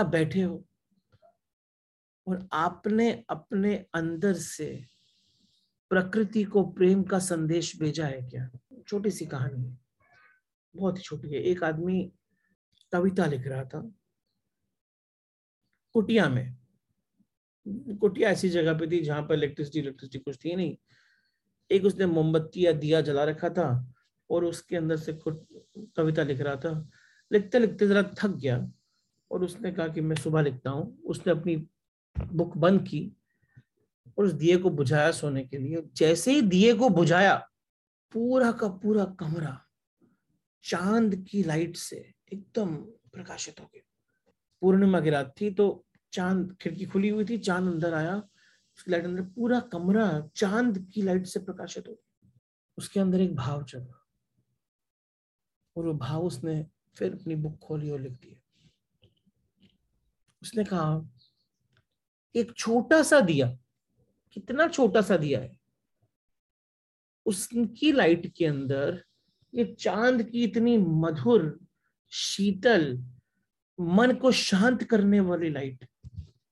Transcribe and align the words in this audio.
आप 0.00 0.06
बैठे 0.06 0.42
हो 0.42 0.66
और 2.28 2.48
आपने 2.52 3.24
अपने 3.30 3.86
अंदर 3.94 4.34
से 4.34 4.84
प्रकृति 5.90 6.44
को 6.44 6.64
प्रेम 6.64 7.02
का 7.02 7.18
संदेश 7.18 7.80
भेजा 7.80 8.06
है 8.06 8.22
क्या? 8.22 8.50
छोटी 8.88 9.10
सी 9.10 9.26
कहानी 9.26 9.64
है। 9.64 9.78
बहुत 10.76 10.96
ही 10.96 11.02
छोटी 11.02 11.28
है। 11.28 11.40
एक 11.42 11.64
आदमी 11.64 12.12
कविता 12.92 13.26
लिख 13.26 13.46
रहा 13.46 13.64
था। 13.64 13.92
कुटिया 15.92 16.28
में। 16.28 16.56
कुटिया 17.96 18.30
ऐसी 18.30 18.48
जगह 18.48 18.78
पे 18.78 18.86
थी 18.90 19.00
जहाँ 19.00 19.22
पर 19.22 19.34
इलेक्ट्रिसिटी 19.34 19.78
इलेक्ट्रिसिटी 19.78 20.18
कुछ 20.18 20.38
थी 20.44 20.56
नहीं। 20.56 20.76
एक 21.70 21.84
उसने 21.84 22.06
मोमबत्ती 22.06 22.66
या 22.66 22.72
दिया, 22.72 23.00
जला 23.00 23.24
रखा 23.24 23.48
था 23.48 23.94
और 24.30 24.44
उसके 24.44 24.76
अंदर 24.76 24.96
से 24.96 25.18
कविता 25.78 26.22
लिख 26.22 26.40
रहा 26.40 26.56
था। 26.56 26.90
लिखते 27.32 27.58
लिखते 27.58 27.86
जरा 27.86 28.02
थक 28.02 28.28
गया। 28.28 28.72
और 29.30 29.44
उसने 29.44 29.72
कहा 29.72 29.88
कि 29.88 30.00
मैं 30.00 30.16
सुबह 30.16 30.42
लिखता 30.42 30.70
हूँ। 30.70 31.02
उसने 31.02 31.32
अपनी 31.32 31.56
बुक 32.16 32.56
बंद 32.56 32.80
की 32.88 33.12
और 34.18 34.24
उस 34.24 34.32
दिए 34.32 34.56
को 34.56 34.70
बुझाया 34.70 35.10
सोने 35.10 35.44
के 35.44 35.58
लिए। 35.58 35.82
जैसे 35.94 36.32
ही 36.32 36.42
दिए 36.42 36.74
को 36.74 36.88
बुझाया, 36.88 37.36
पूरा 38.12 38.52
का 38.52 38.68
पूरा 38.68 39.04
कमरा 39.04 39.60
चाँद 40.64 41.14
की 41.30 41.42
लाइट 41.42 41.76
से 41.76 41.96
एकदम 42.32 42.76
प्रकाशित 43.12 43.60
हो 43.60 43.64
गया। 43.64 43.82
पूर्णिमा 44.62 45.00
की 45.00 45.10
रात 45.10 45.34
थी 45.40 45.50
तो 45.50 45.86
चाँद 46.12 46.56
खिड़की 46.60 46.84
खुली 46.84 47.08
हुई 47.08 47.24
थी, 47.24 47.38
चाँद 47.38 47.72
अंदर 47.72 47.94
आया, 47.94 48.16
उसकी 48.76 48.90
लाइट 48.90 49.04
अंदर 49.04 49.22
पूरा 49.22 49.60
कमरा 49.60 50.28
चाँद 50.36 50.78
की 50.94 51.02
लाइट 51.02 51.26
से 51.26 51.40
प्रकाशित 51.40 51.88
हो 51.88 51.92
गया। 51.92 52.30
उसके 52.78 53.00
अंदर 53.00 53.20
एक 53.20 53.34
भाव 53.36 53.62
चला 53.64 54.06
और 55.76 55.86
वो 55.86 55.94
भाव 55.94 56.22
उसने 56.22 56.66
फिर 56.96 57.12
अपनी 57.12 57.34
बुक 57.34 57.58
खोली 57.58 57.90
और 57.90 58.00
लिख 58.00 58.12
दिया। 58.12 58.39
उसने 60.42 60.64
कहा, 60.64 61.10
एक 62.34 62.52
छोटा 62.56 63.02
सा 63.02 63.20
दिया, 63.20 63.58
कितना 64.32 64.66
छोटा 64.68 65.00
सा 65.00 65.16
दिया 65.16 65.40
है? 65.40 65.58
उसकी 67.26 67.92
लाइट 67.92 68.32
के 68.36 68.46
अंदर 68.46 69.02
ये 69.54 69.64
चाँद 69.80 70.22
की 70.22 70.44
इतनी 70.44 70.78
मधुर, 70.78 71.58
शीतल, 72.08 73.04
मन 73.80 74.14
को 74.14 74.32
शांत 74.32 74.82
करने 74.84 75.20
वाली 75.20 75.50
लाइट 75.50 75.88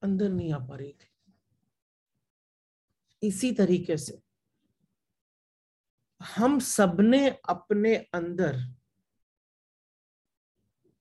अंदर 0.03 0.29
नहीं 0.29 0.53
आ 0.53 0.59
पा 0.59 0.77
रही 0.77 0.93
थी। 0.93 1.11
इसी 3.23 3.53
तरीके 3.53 3.97
से 3.97 4.19
हम 6.21 6.59
सबने 6.59 7.29
अपने 7.49 7.97
अंदर 7.97 8.78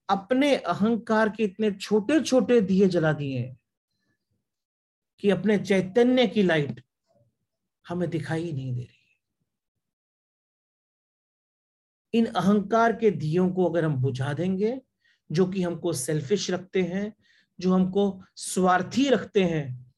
अपने 0.09 0.55
अहंकार 0.55 1.30
के 1.30 1.44
इतने 1.44 1.72
छोटे 1.72 2.22
छोटे 2.22 2.61
दिए 2.61 2.88
जला 2.88 3.13
दिए 3.13 3.55
कि 5.19 5.30
अपने 5.30 5.58
चैतन्य 5.58 6.27
की 6.27 6.44
लाइट 6.44 6.83
हमें 7.88 8.09
दिखाई 8.09 8.52
नहीं 8.52 8.73
दे 8.73 8.81
रही 8.81 8.97
इन 12.14 12.25
अहंकार 12.25 12.94
के 12.94 13.11
दियों 13.11 13.49
को 13.49 13.69
अगर 13.69 13.86
हम 13.86 13.95
बुझा 13.95 14.33
देंगे, 14.33 14.81
जो 15.31 15.47
कि 15.47 15.64
हमको 15.64 15.94
सेल्फिश 15.94 16.52
रखते 16.52 16.81
हैं, 16.81 17.14
जो 17.59 17.73
हमको 17.73 18.23
स्वार्थी 18.36 19.09
रखते 19.09 19.44
हैं, 19.44 19.94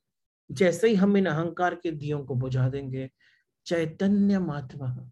जैसे 0.51 0.87
ही 0.87 0.95
हम 0.95 1.17
इन 1.17 1.25
अहंकार 1.25 1.75
के 1.75 1.91
दियों 1.91 2.25
को 2.25 2.35
बुझा 2.35 2.69
देंगे, 2.69 3.09
चैतन्य 3.65 4.39
महात्मा 4.39 5.09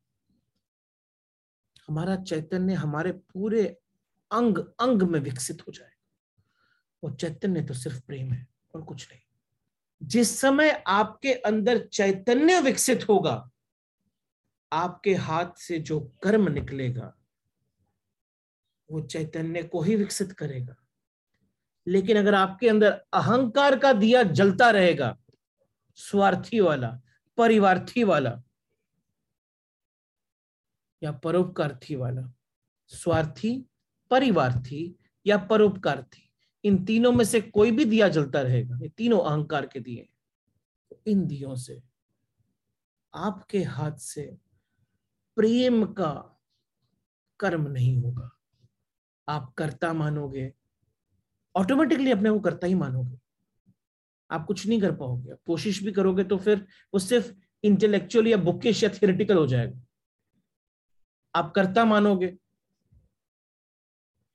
हमारा 1.87 2.15
चैतन्य 2.15 2.73
हमारे 2.73 3.11
पूरे 3.11 3.77
अंग 4.31 4.57
अंग 4.79 5.01
में 5.01 5.19
विकसित 5.19 5.61
हो 5.61 5.71
जाए। 5.71 5.91
वो 7.03 7.09
चैतन्य 7.09 7.61
तो 7.61 7.73
सिर्फ़ 7.73 8.01
प्रेम 8.01 8.31
है 8.31 8.47
और 8.75 8.81
कुछ 8.81 9.09
नहीं। 9.11 9.21
जिस 10.03 10.39
समय 10.39 10.83
आपके 10.87 11.33
अंदर 11.33 11.87
चैतन्य 11.87 12.59
विकसित 12.59 13.09
होगा, 13.09 13.49
आपके 14.73 15.15
हाथ 15.15 15.51
से 15.57 15.79
जो 15.79 15.99
कर्म 16.23 16.49
निकलेगा, 16.49 17.13
वो 18.91 19.01
चैतन्य 19.01 19.63
को 19.63 19.81
ही 19.81 19.95
विकसित 19.95 20.31
करेगा। 20.31 20.75
लेकिन 21.87 22.17
अगर 22.17 22.35
आपके 22.35 22.69
अंदर 22.69 22.91
अहंकार 23.13 23.79
का 23.79 23.93
दिया 23.93 24.23
जलता 24.23 24.69
रहेगा, 24.69 25.17
स्वार्थी 25.95 26.59
वाला, 26.59 27.01
परिवार्थी 27.37 28.03
वाला, 28.03 28.43
या 31.03 31.11
परोपकार्थी 31.11 31.95
वाला, 31.95 32.33
स्वार्थी 32.87 33.65
परिवार्थी 34.11 34.95
या 35.25 35.37
परोपकार 35.37 36.01
थी, 36.03 36.29
इन 36.63 36.83
तीनों 36.85 37.11
में 37.11 37.23
से 37.25 37.41
कोई 37.41 37.71
भी 37.71 37.85
दिया 37.85 38.07
जलता 38.07 38.41
रहेगा, 38.41 38.77
ये 38.81 38.89
तीनों 38.89 39.19
अहंकार 39.21 39.65
के 39.65 39.79
दिए 39.79 40.07
तो 40.91 41.01
इन 41.07 41.25
दियों 41.27 41.55
से, 41.55 41.81
आपके 43.13 43.63
हाथ 43.63 43.97
से 43.97 44.25
प्रेम 45.37 45.85
का 45.85 46.13
कर्म 47.39 47.67
नहीं 47.67 47.97
होगा। 47.97 48.29
आप 49.27 49.53
कर्ता 49.57 49.91
मानोगे 49.93 50.51
ऑटोमेटिकली 51.55 52.11
अपने 52.11 52.29
को 52.29 52.39
करता 52.39 52.67
ही 52.67 52.75
मानोगे। 52.75 53.17
आप 54.29 54.45
कुछ 54.45 54.65
नहीं 54.67 54.79
कर 54.81 54.91
पाओगे। 54.91 55.35
कोशिश 55.47 55.83
भी 55.83 55.91
करोगे 55.91 56.23
तो 56.23 56.37
फिर 56.37 56.65
वो 56.93 56.99
सिर्फ़ 56.99 57.31
इंटेलेक्चुअल 57.63 58.27
या 58.27 58.37
बुकिश 58.37 58.83
या 58.83 58.89
थियोरिटिकल 58.89 59.37
हो 59.37 59.45
जाएगा। 59.47 59.79
आप 61.35 61.51
कर्ता 61.55 61.85
मानोगे 61.85 62.35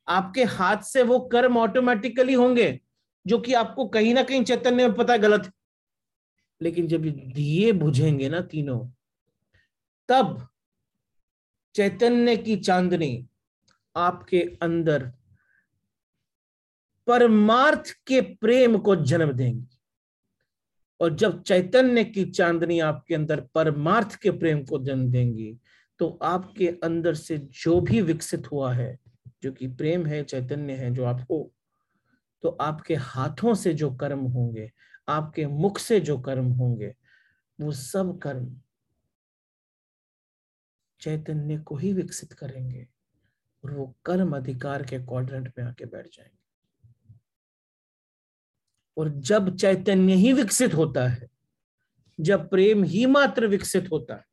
आपके 0.08 0.44
हाथ 0.44 0.76
से 0.76 1.02
वो 1.02 1.20
कर्म 1.20 1.58
ऑटोमेटिकली 1.58 2.34
होंगे, 2.34 2.80
जो 3.26 3.38
कि 3.38 3.54
आपको 3.54 3.88
कहीं 3.88 4.14
ना 4.14 4.22
कहीं 4.22 4.44
चैतन्य 4.44 4.88
में 4.88 4.96
पता 4.96 5.12
है 5.12 5.18
गलत। 5.18 5.44
है 5.44 5.52
लेकिन 6.60 6.86
जब 6.86 7.02
दिए 7.02 7.72
बुझेंगे 7.72 8.28
ना 8.28 8.40
तीनों, 8.40 8.86
तब 10.08 10.48
चैतन्य 11.74 12.36
की 12.36 12.56
चांदनी 12.56 13.28
आपके 13.96 14.58
अंदर 14.62 15.12
परमार्थ 17.06 17.92
के 18.06 18.20
प्रेम 18.20 18.78
को 18.78 18.96
जन्म 18.96 19.32
देंगी। 19.32 19.78
और 21.00 21.14
जब 21.14 21.42
चैतन्य 21.42 22.04
की 22.04 22.24
चांदनी 22.24 22.80
आपके 22.80 23.14
अंदर 23.14 23.40
परमार्थ 23.40 24.14
के 24.14 24.30
प्रेम 24.30 24.64
को 24.64 24.78
जन्म 24.78 25.10
देंगी 25.10 25.58
तो 25.98 26.18
आपके 26.22 26.68
अंदर 26.68 27.14
से 27.14 27.38
जो 27.38 27.80
भी 27.80 28.00
विकसित 28.00 28.52
हुआ 28.52 28.72
है 28.72 28.98
जो 29.42 29.52
कि 29.52 29.68
प्रेम 29.68 30.06
है, 30.06 30.24
चैतन्य 30.24 30.72
है, 30.72 30.94
जो 30.94 31.04
आपको 31.04 31.52
तो 32.42 32.48
आपके 32.48 32.94
हाथों 32.94 33.54
से 33.54 33.74
जो 33.74 33.94
कर्म 33.94 34.20
होंगे, 34.20 34.70
आपके 35.08 35.46
मुख 35.46 35.78
से 35.78 36.00
जो 36.00 36.18
कर्म 36.18 36.46
होंगे, 36.52 36.94
वो 37.60 37.72
सब 37.72 38.18
कर्म 38.18 38.60
चैतन्य 41.00 41.58
को 41.58 41.76
ही 41.76 41.92
विकसित 41.92 42.32
करेंगे 42.32 42.88
और 43.64 43.74
वो 43.74 43.94
कर्म 44.04 44.36
अधिकार 44.36 44.82
के 44.82 44.98
क्वाड्रेंट 44.98 45.52
में 45.58 45.64
आके 45.64 45.84
बैठ 45.84 46.06
जाएँगे। 46.06 46.38
और 48.96 49.08
जब 49.08 49.56
चैतन्य 49.56 50.14
ही 50.14 50.32
विकसित 50.32 50.74
होता 50.74 51.08
है, 51.08 51.28
जब 52.20 52.50
प्रेम 52.50 52.84
ही 52.84 53.06
मात्र 53.06 53.46
विकसित 53.46 53.90
होता 53.92 54.14
है 54.14 54.24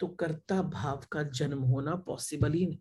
तो 0.00 0.06
कर्ता 0.06 0.62
भाव 0.62 1.04
का 1.12 1.22
जन्म 1.22 1.58
होना 1.58 1.94
पॉसिबल 1.96 2.52
ही 2.52 2.66
नहीं। 2.66 2.78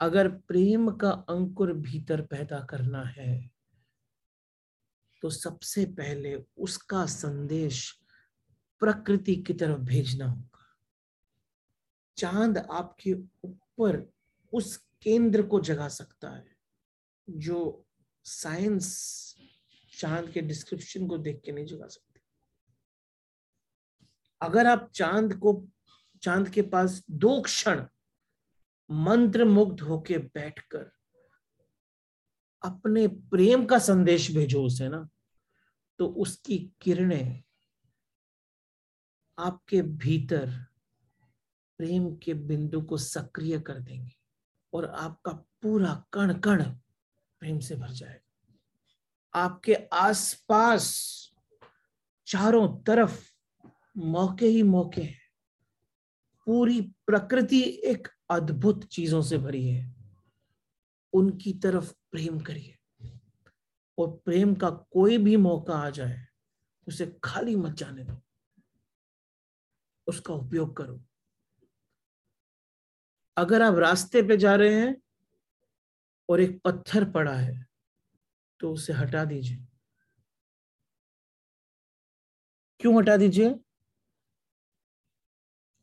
अगर 0.00 0.28
प्रेम 0.28 0.90
का 0.90 1.10
अंकुर 1.10 1.72
भीतर 1.72 2.20
पैदा 2.22 2.60
करना 2.60 3.02
है 3.02 3.50
तो 5.22 5.30
सबसे 5.30 5.84
पहले 5.86 6.34
उसका 6.58 7.04
संदेश 7.06 7.90
प्रकृति 8.82 9.36
की 9.36 9.54
तरफ़ 9.54 9.78
भेजना 9.78 10.26
होगा। 10.26 10.64
चाँद 12.16 12.58
आपके 12.58 13.12
ऊपर 13.44 14.12
उस 14.52 14.76
केंद्र 15.02 15.42
को 15.42 15.60
जगा 15.60 15.88
सकता 15.88 16.30
है, 16.30 16.56
जो 17.28 17.86
साइंस 18.24 19.36
चाँद 19.92 20.30
के 20.30 20.40
डिस्क्रिप्शन 20.40 21.06
को 21.06 21.18
देख 21.18 21.40
के 21.44 21.52
नहीं 21.52 21.66
जगा 21.66 21.86
सकती। 21.86 22.20
अगर 24.40 24.66
आप 24.66 24.90
चाँद 24.94 25.34
को, 25.34 25.66
चाँद 26.22 26.48
के 26.48 26.62
पास 26.62 27.02
दो 27.10 27.40
क्षण 27.40 27.84
मंत्र 28.90 29.44
मुग्ध 29.44 29.80
होके 29.80 30.18
बैठकर 30.18 30.90
अपने 32.62 33.06
प्रेम 33.08 33.66
का 33.66 33.78
संदेश 33.78 34.30
भेजो 34.34 34.62
उसे 34.62 34.88
ना 34.88 35.08
तो 35.98 36.06
उसकी 36.06 36.72
किरणें 36.80 37.42
आपके 39.38 39.82
भीतर 39.82 40.50
प्रेम 41.78 42.16
के 42.16 42.34
बिंदु 42.34 42.80
को 42.82 42.96
सक्रिय 42.96 43.60
कर 43.60 43.78
देंगे 43.78 44.12
और 44.72 44.84
आपका 44.84 45.32
पूरा 45.32 46.04
कण 46.12 46.34
कण 46.34 46.62
प्रेम 47.40 47.58
से 47.58 47.76
भर 47.76 47.90
जाएगा। 47.90 48.54
आपके 49.34 49.74
आसपास 49.92 50.92
चारों 52.26 52.82
तरफ़ 52.82 53.20
मौके 53.96 54.46
ही 54.46 54.62
मौके 54.62 55.02
हैं। 55.02 55.20
पूरी 56.46 56.80
प्रकृति 56.80 57.62
एक 57.84 58.08
अद्भुत 58.30 58.84
चीज़ों 58.84 59.22
से 59.22 59.38
भरी 59.38 59.68
है। 59.68 59.94
उनकी 61.12 61.52
तरफ़ 61.52 61.92
प्रेम 62.10 62.40
करिए। 62.40 62.78
और 63.98 64.16
प्रेम 64.24 64.54
का 64.54 64.70
कोई 64.70 65.18
भी 65.18 65.36
मौका 65.36 65.74
आ 65.74 65.90
जाए, 65.90 66.26
उसे 66.88 67.18
खाली 67.24 67.56
मत 67.56 67.72
जाने 67.72 68.04
दो। 68.04 68.22
उसका 70.06 70.34
उपयोग 70.34 70.76
करो। 70.76 71.04
अगर 73.36 73.62
आप 73.62 73.74
रास्ते 73.74 74.22
पे 74.22 74.36
जा 74.36 74.54
रहे 74.54 74.74
हैं 74.74 75.02
और 76.28 76.40
एक 76.40 76.62
पत्थर 76.62 77.10
पड़ा 77.10 77.34
है 77.34 77.66
तो 78.60 78.72
उसे 78.72 78.92
हटा 78.92 79.24
दीजिए। 79.24 79.66
क्यों 82.80 82.98
हटा 82.98 83.16
दीजिए? 83.16 83.60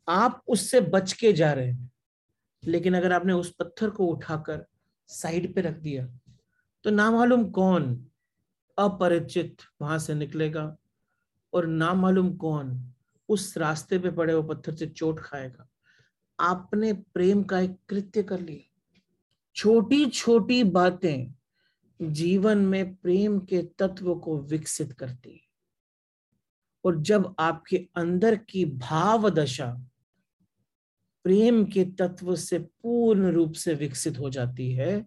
आप 0.10 0.44
उससे 0.48 0.82
बच 0.82 1.14
के 1.14 1.34
जा 1.34 1.54
रहे 1.54 1.72
हैं। 1.72 1.93
लेकिन 2.66 2.98
अगर 2.98 3.14
आपने 3.14 3.34
उस 3.34 3.54
पत्थर 3.54 3.90
को 3.90 4.06
उठाकर 4.06 4.66
साइड 5.08 5.56
पे 5.56 5.62
रख 5.62 5.78
दिया 5.78 6.08
तो 6.84 6.90
ना 6.90 7.12
मालूम 7.12 7.50
कौन 7.50 8.08
अपरिचित 8.78 9.58
वहाँ 9.82 10.00
से 10.00 10.14
निकलेगा 10.14 10.78
और 11.54 11.68
ना 11.68 11.94
मालूम 11.94 12.34
कौन 12.34 12.94
उस 13.30 13.58
रास्ते 13.58 14.00
पे 14.00 14.12
पड़े 14.12 14.34
हुए 14.34 14.56
पत्थर 14.56 14.76
से 14.76 14.88
चोट 14.88 15.20
खाएगा? 15.20 15.68
आपने 16.40 16.94
प्रेम 16.94 17.44
का 17.44 17.60
एक 17.60 17.78
कृत्य 17.90 18.24
कर 18.24 18.40
लिया। 18.40 19.02
छोटी 19.56 20.06
छोटी 20.06 20.64
बातें 20.64 21.34
जीवन 22.02 22.58
में 22.58 22.96
प्रेम 22.96 23.40
के 23.40 23.62
तत्व 23.80 24.16
को 24.16 24.42
विकसित 24.42 24.94
करती 24.94 25.50
और 26.86 27.00
जब 27.00 27.36
आपके 27.40 27.88
अंदर 27.96 28.36
की 28.36 28.66
भाव 28.66 29.30
दशा 29.30 29.88
प्रेम 31.24 31.66
के 31.66 31.86
तत्व 31.86 32.36
से 32.36 32.60
पूर्ण 32.60 33.32
रूप 33.32 33.54
से 33.54 33.74
विकसित 33.74 34.20
हो 34.20 34.30
जाती 34.30 34.74
है 34.74 35.06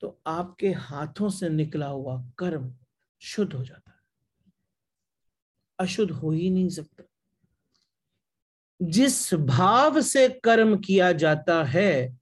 तो 0.00 0.20
आपके 0.26 0.72
हाथों 0.72 1.28
से 1.28 1.48
निकला 1.48 1.86
हुआ 1.86 2.30
कर्म 2.38 2.74
शुद्ध 3.20 3.52
हो 3.52 3.64
जाता 3.64 3.90
है। 3.90 3.96
अशुद्ध 5.78 6.12
हो 6.12 6.30
ही 6.30 6.50
नहीं 6.50 6.68
सकता। 6.68 7.04
जिस 8.82 9.34
भाव 9.34 10.00
से 10.00 10.28
कर्म 10.28 10.78
किया 10.78 11.12
जाता 11.12 11.64
है, 11.64 12.18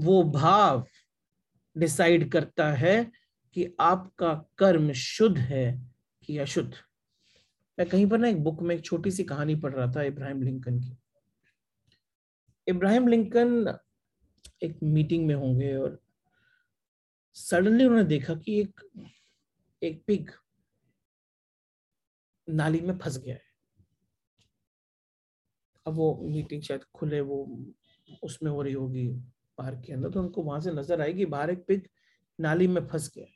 वो 0.00 0.22
भाव 0.22 0.86
डिसाइड 1.78 2.32
करता 2.32 2.72
है 2.72 3.10
कि 3.54 3.76
आपका 3.80 4.48
कर्म 4.58 4.92
शुद्ध 4.92 5.38
है 5.38 5.92
कि 6.24 6.38
अशुद्ध। 6.38 6.74
मैं 7.78 7.88
कहीं 7.88 8.06
पर 8.06 8.18
ना 8.18 8.28
एक 8.28 8.44
बुक 8.44 8.62
में 8.62 8.76
एक 8.76 8.84
छोटी 8.84 9.10
सी 9.10 9.24
कहानी 9.24 9.54
पढ़ 9.54 9.72
रहा 9.72 9.92
था 9.92 10.02
इब्राहिम 10.02 10.42
लिंकन 10.42 10.80
की। 10.80 10.96
इब्राहिम 12.66 13.08
लिंकन 13.08 13.78
एक 14.62 14.78
मीटिंग 14.82 15.26
में 15.26 15.34
होंगे 15.34 15.74
और 15.76 15.98
सडनली 17.36 17.84
उन्होंने 17.84 18.04
देखा 18.04 18.34
कि 18.34 18.60
एक 18.60 18.80
एक 19.82 20.02
पिग 20.06 20.30
नाली 22.48 22.80
में 22.80 22.96
फंस 22.98 23.18
गया 23.18 23.34
है। 23.34 23.44
अब 25.86 25.94
वो 25.94 26.14
मीटिंग 26.24 26.62
शायद 26.62 26.84
खुले, 26.94 27.20
वो 27.20 27.64
उसमें 28.22 28.50
हो 28.50 28.62
रही 28.62 28.72
होगी 28.72 29.08
पार्क 29.58 29.82
के 29.86 29.92
अंदर 29.92 30.10
तो 30.10 30.20
उनको 30.20 30.42
वहाँ 30.42 30.60
से 30.60 30.70
नज़र 30.72 31.00
आएगी, 31.00 31.26
बाहर 31.26 31.50
एक 31.50 31.64
पिग 31.66 31.88
नाली 32.38 32.66
में 32.68 32.86
फंस 32.86 33.10
गया 33.14 33.24
है। 33.24 33.34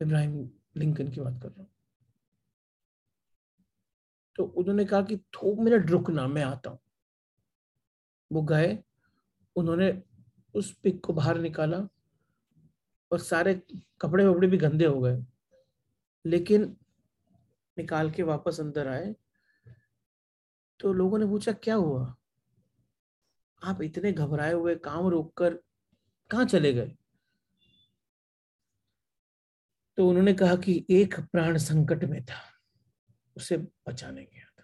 इब्राहिम 0.00 0.48
लिंकन 0.76 1.10
की 1.10 1.20
बात 1.20 1.40
कर 1.42 1.48
रहा 1.48 1.62
हूँ। 1.62 1.70
तो 4.36 4.44
उन्होंने 4.44 4.84
कहा 4.84 5.02
कि 5.02 5.16
थोक 5.16 5.58
मिनट 5.58 5.90
रुकना, 5.90 6.26
मैं 6.26 6.42
आता 6.42 6.70
हूँ। 6.70 6.78
वो 8.32 8.42
गए, 8.42 8.78
उन्होंने 9.56 10.02
उस 10.54 10.78
पिक 10.78 11.04
को 11.04 11.12
बाहर 11.12 11.38
निकाला 11.38 11.88
और 13.12 13.18
सारे 13.18 13.62
कपड़े 14.00 14.26
वपड़े 14.26 14.48
भी 14.48 14.56
गंदे 14.56 14.84
हो 14.84 15.00
गए। 15.00 15.26
लेकिन 16.26 16.76
निकाल 17.78 18.10
के 18.10 18.22
वापस 18.22 18.60
अंदर 18.60 18.88
आए। 18.88 19.16
तो 20.80 20.92
लोगों 20.92 21.18
ने 21.18 21.26
पूछा, 21.26 21.52
क्या 21.52 21.74
हुआ? 21.74 22.16
आप 23.64 23.82
इतने 23.82 24.12
घबराए 24.12 24.52
हुए, 24.52 24.76
काम 24.76 25.06
रोककर 25.06 25.54
कहा 26.30 26.44
चले 26.44 26.74
गए? 26.74 26.96
तो 29.96 30.08
उन्होंने 30.08 30.34
कहा 30.34 30.56
कि 30.56 30.86
एक 30.90 31.20
प्राण 31.20 31.58
संकट 31.58 32.04
में 32.04 32.24
था, 32.24 32.40
उसे 33.36 33.56
बचाने 33.56 34.24
गया 34.24 34.57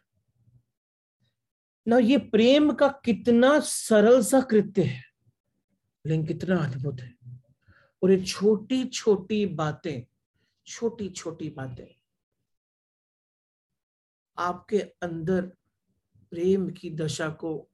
ना 1.88 1.98
ये 1.98 2.18
प्रेम 2.18 2.72
का 2.72 2.88
कितना 2.88 3.60
सरल 3.60 4.22
सा 4.22 4.40
कृत्य 4.40 4.82
है। 4.82 5.04
लेकिन 6.06 6.26
कितना 6.26 6.56
अद्भुत 6.56 7.00
है। 7.00 7.14
और 8.02 8.10
ये 8.10 8.24
छोटी 8.24 8.84
छोटी 8.84 9.46
बातें 9.46 10.02
छोटी 10.66 11.08
छोटी 11.08 11.48
बातें 11.48 12.00
आपके 14.38 14.78
अंदर 14.78 15.42
प्रेम 16.30 16.70
की 16.70 16.90
दशा 16.90 17.28
को 17.28 17.70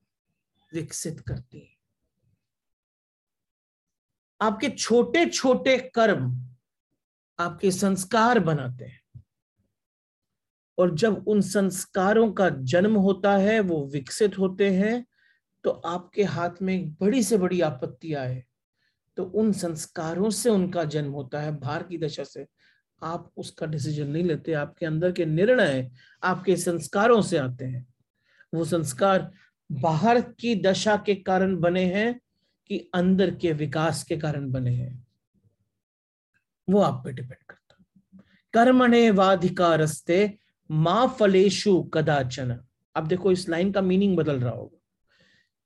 विकसित 0.75 1.21
करती 1.21 1.59
है। 1.59 1.77
आपके 4.41 4.71
छोटे 4.71 5.27
छोटे 5.27 5.79
कर्म 5.79 6.51
आपके 7.39 7.71
संस्कार 7.71 8.39
बनाते 8.39 8.85
हैं। 8.85 9.00
और 10.81 10.95
जब 10.95 11.25
उन 11.29 11.41
संस्कारों 11.41 12.31
का 12.33 12.49
जन्म 12.49 12.95
होता 12.97 13.37
है, 13.37 13.61
वो 13.61 13.87
विकसित 13.87 14.39
होते 14.39 14.71
हैं 14.71 15.07
तो 15.65 15.71
आपके 15.71 16.25
हाथ 16.25 16.63
में 16.63 16.75
एक 16.75 16.93
बड़ी 17.01 17.23
से 17.23 17.39
बड़ी 17.39 17.61
आपत्ति 17.61 18.15
आए। 18.15 18.43
तो 19.17 19.25
उन 19.25 19.53
संस्कारों 19.53 20.31
से 20.31 20.51
उनका 20.51 20.85
जन्म 20.85 21.11
होता 21.13 21.41
है, 21.41 21.57
भार 21.57 21.83
की 21.83 21.99
दशा 21.99 22.25
से। 22.25 22.47
आप 23.03 23.31
उसका 23.37 23.67
डिसीज़न 23.67 24.07
नहीं 24.07 24.25
लेते, 24.25 24.53
आपके 24.53 24.87
अंदर 24.87 25.13
के 25.13 25.25
निर्णय 25.27 25.91
आपके 26.23 26.57
संस्कारों 26.57 27.21
से 27.23 27.39
आते 27.39 27.65
हैं। 27.65 27.87
वो 28.55 28.65
संस्कार 28.65 29.31
बाहर 29.73 30.21
की 30.21 30.55
दशा 30.63 30.97
के 30.97 31.15
कारण 31.15 31.57
बने 31.57 31.85
हैं 31.85 32.21
कि 32.67 32.79
अंदर 32.95 33.35
के 33.35 33.53
विकास 33.53 34.03
के 34.03 34.17
कारण 34.17 34.51
बने 34.51 34.75
हैं। 34.75 35.07
वो 36.69 36.81
आप 36.81 37.03
पे 37.05 37.13
डिपेंड 37.13 37.45
करता 37.49 37.61
कर्मणे 38.55 39.11
वाधिकारस्ते 39.11 40.40
माँ 40.71 41.17
फलेशु 41.21 41.83
कदाचन। 41.83 42.61
अब 42.95 43.07
देखो, 43.07 43.33
इस 43.33 43.49
लाइन 43.49 43.73
का 43.73 43.81
मीनिंग 43.81 44.17
बदल 44.17 44.41
रहा 44.41 44.53
होगा। 44.53 44.81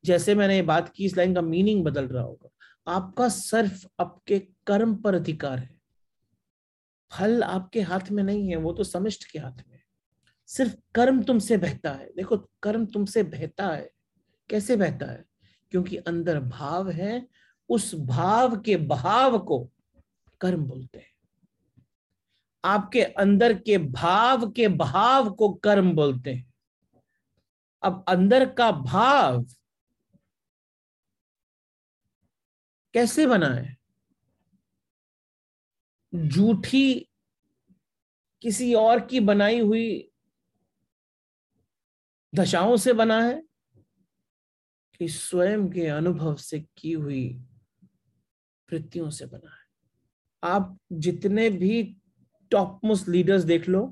जैसे 0.04 0.34
मैंने 0.34 0.62
बात 0.62 0.88
की, 0.88 1.04
इस 1.04 1.16
लाइन 1.16 1.34
का 1.34 1.40
मीनिंग 1.40 1.84
बदल 1.84 2.08
रहा 2.08 2.22
होगा। 2.22 2.48
आपका 2.88 3.28
सिर्फ़ 3.28 3.86
आपके 4.00 4.38
कर्म 4.38 4.94
पर 4.96 5.14
अधिकार 5.14 5.58
है। 5.58 5.80
फल 7.12 7.42
आपके 7.42 7.80
हाथ 7.80 8.10
में 8.10 8.22
नहीं 8.22 8.48
है, 8.48 8.56
वो 8.56 8.72
तो 8.72 8.84
समिष्ट 8.84 9.30
के 9.30 9.38
हाथ 9.38 9.64
में। 9.70 9.80
सिर्फ़ 10.46 10.76
कर्म 10.94 11.22
तुमसे 11.22 11.56
बहता 11.56 11.90
है। 11.92 12.12
देखो, 12.16 12.36
कर्म 12.36 12.86
तुमसे 12.86 13.22
बहता 13.22 13.68
है। 13.68 13.90
कैसे 14.50 14.76
बहता 14.76 15.12
है? 15.12 15.24
क्योंकि 15.70 15.96
अंदर 15.96 16.40
भाव 16.40 16.90
है, 16.90 17.28
उस 17.68 17.94
भाव 17.94 18.60
के 18.60 18.76
भाव 18.76 19.38
को 19.38 19.70
कर्म 20.40 20.64
बोलते 20.64 20.98
हैं। 20.98 21.13
आपके 22.64 23.02
अंदर 23.02 23.54
के 23.58 23.78
भाव 23.78 24.50
के 24.50 24.68
भाव 24.68 25.30
को 25.30 25.54
कर्म 25.54 25.92
बोलते 25.92 26.34
हैं। 26.34 26.52
अब 27.82 28.04
अंदर 28.08 28.54
का 28.54 28.72
भाव 28.72 29.44
कैसे 32.94 33.26
बना 33.26 33.48
है? 33.48 33.76
झूठी 36.14 37.08
किसी 38.42 38.74
और 38.74 39.06
की 39.06 39.20
बनाई 39.20 39.60
हुई 39.60 40.10
दशाओं 42.34 42.76
से 42.76 42.92
बना 42.92 43.22
है 43.22 43.42
कि 44.98 45.08
स्वयं 45.08 45.70
के 45.70 45.86
अनुभव 45.86 46.34
से 46.36 46.60
की 46.78 46.92
हुई 46.92 47.28
वृत्तियों 48.72 49.10
से 49.10 49.26
बना 49.26 49.50
है। 49.50 49.64
आप 50.42 50.78
जितने 50.92 51.50
भी 51.50 51.96
टॉप 52.54 52.80
मोस्ट 52.84 53.08
लीडर्स 53.08 53.42
देख 53.44 53.68
लो 53.68 53.82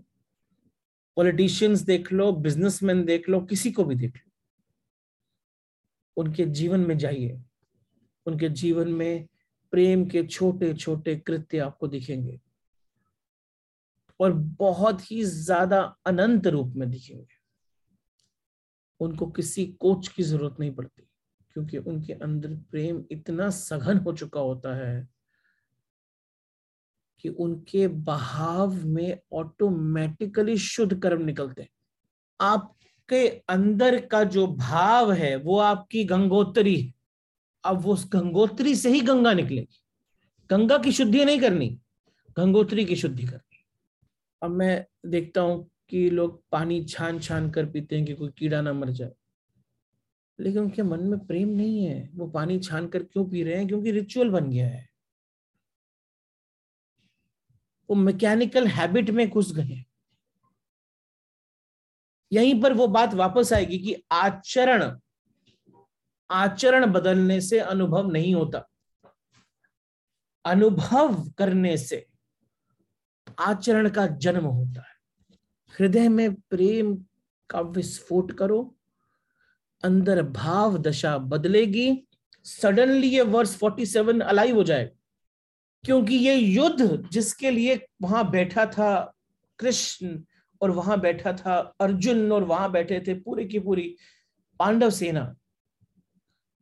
पॉलिटिशियंस 1.17 1.81
देख 1.83 2.13
लो 2.13 2.31
बिजनेसमैन 2.35 3.05
देख 3.05 3.29
लो, 3.29 3.41
किसी 3.41 3.73
को 3.73 3.85
भी 3.85 3.95
देख 3.95 4.17
लो। 4.17 4.31
उनके 6.17 6.45
जीवन 6.47 6.81
में 6.81 6.97
जाइए। 6.99 7.41
उनके 8.27 8.49
जीवन 8.51 8.89
में 8.91 9.27
प्रेम 9.73 10.05
के 10.07 10.23
छोटे 10.25 10.73
छोटे 10.75 11.15
कृत्य 11.17 11.59
आपको 11.59 11.89
दिखेंगे। 11.89 12.39
और 14.21 14.33
बहुत 14.59 15.11
ही 15.11 15.23
ज़्यादा 15.25 15.81
अनंत 16.07 16.47
रूप 16.47 16.73
में 16.77 16.89
दिखेंगे। 16.91 17.27
उनको 19.01 19.27
किसी 19.31 19.67
कोच 19.81 20.09
की 20.09 20.23
ज़रूरत 20.23 20.57
नहीं 20.61 20.75
पड़ती, 20.75 21.03
क्योंकि 21.57 21.79
उनके 21.79 22.13
अंदर 22.15 22.55
प्रेम 22.71 23.05
इतना 23.11 23.49
सघन 23.51 23.99
हो 23.99 24.13
चुका 24.13 24.41
होता 24.41 24.75
है। 24.77 25.09
कि 27.23 27.29
उनके 27.29 27.89
बहाव 27.89 28.87
में 28.87 29.19
ऑटोमेटिकली 29.33 30.59
शुद्ध 30.59 31.01
कर्म 31.01 31.23
निकलते 31.23 31.63
हैं। 31.63 31.69
आपके 32.41 33.29
अंदर 33.29 34.07
का 34.07 34.25
जो 34.25 34.47
भाव 34.47 35.13
है, 35.13 35.37
वो 35.37 35.59
आपकी 35.59 36.05
गंगोत्री 36.05 36.81
है। 36.81 36.95
अब 37.65 37.81
वो 37.81 37.93
उस 37.93 38.09
गंगोत्री 38.13 38.75
से 38.75 38.91
ही 38.91 39.01
गंगा 39.01 39.33
निकलेगी। 39.33 39.83
गंगा 40.51 40.79
की 40.79 40.93
शुद्धि 40.93 41.25
नहीं 41.25 41.41
करनी, 41.41 41.79
गंगोत्री 42.37 42.85
की 42.85 42.97
शुद्धि 42.97 43.27
करनी। 43.27 43.65
अब 44.43 44.51
मैं 44.51 44.87
देखता 45.07 45.41
हूँ 45.41 45.71
कि 45.89 46.11
लोग 46.11 46.43
पानी 46.53 46.85
छान 46.85 47.19
छान 47.19 47.51
कर 47.51 47.67
पीते 47.67 47.97
हैं 47.97 48.05
कि 48.05 48.15
कोई 48.15 48.29
कीड़ा 48.39 48.61
ना 48.61 48.73
मर 48.73 48.91
जाए। 48.91 49.13
लेकिन 50.41 50.63
उनके 50.63 50.83
मन 50.83 51.01
में 51.01 51.19
प्रेम 51.19 51.49
नहीं 51.49 51.85
है। 51.85 52.11
वो 52.15 52.27
पानी 52.27 52.59
छान 52.59 52.87
कर 52.87 53.03
क्यों 53.03 53.25
पी 53.25 53.43
रहे 53.43 53.57
हैं? 53.57 53.69
क्योंकि 53.69 53.91
रिचुअल 53.91 54.31
बन 54.31 54.51
गया 54.51 54.67
है। 54.67 54.92
वो 57.93 57.97
मैकेनिकल 57.97 58.67
हैबिट 58.67 59.11
में 59.11 59.29
घुस 59.31 59.53
गए। 59.55 59.85
यहीं 62.33 62.63
पर 62.63 62.73
वो 62.73 62.87
बात 62.89 63.15
वापस 63.15 63.53
आएगी 63.53 63.79
कि 63.79 64.03
आचरण 64.13 64.99
आचरण 66.31 66.87
बदलने 66.87 67.41
से 67.41 67.59
अनुभव 67.59 68.11
नहीं 68.11 68.35
होता। 68.35 68.69
अनुभव 70.45 71.29
करने 71.39 71.77
से 71.77 72.07
आचरण 73.39 73.91
का 73.91 74.07
जन्म 74.07 74.45
होता 74.45 74.81
है। 74.81 74.95
हृदय 75.75 76.09
में 76.09 76.35
प्रेम 76.35 76.97
का 77.51 77.61
विस्फोट 77.61 78.33
करो, 78.33 78.77
अंदर 79.85 80.23
भाव 80.23 80.79
दशा 80.79 81.19
बदलेगी 81.19 82.07
सडनली 82.45 83.09
ये 83.09 83.23
वर्ष 83.23 83.57
47 83.57 84.23
अलाइव 84.23 84.57
हो 84.57 84.65
जाए 84.65 84.91
क्योंकि 85.85 86.15
ये 86.15 86.35
युद्ध 86.35 87.09
जिसके 87.11 87.51
लिए 87.51 87.87
वहाँ 88.03 88.31
बैठा 88.31 88.67
था 88.67 89.15
कृष्ण 89.59 90.23
और 90.61 90.71
वहाँ 90.71 91.01
बैठा 91.01 91.33
था 91.33 91.77
अर्जुन 91.81 92.33
और 92.33 92.45
वहाँ 92.45 92.71
बैठे 92.73 93.05
थे 93.07 93.15
पूरी 93.15 93.49
की 93.49 93.59
पूरी 93.59 93.97
पांडव 94.59 94.91
सेना, 94.91 95.37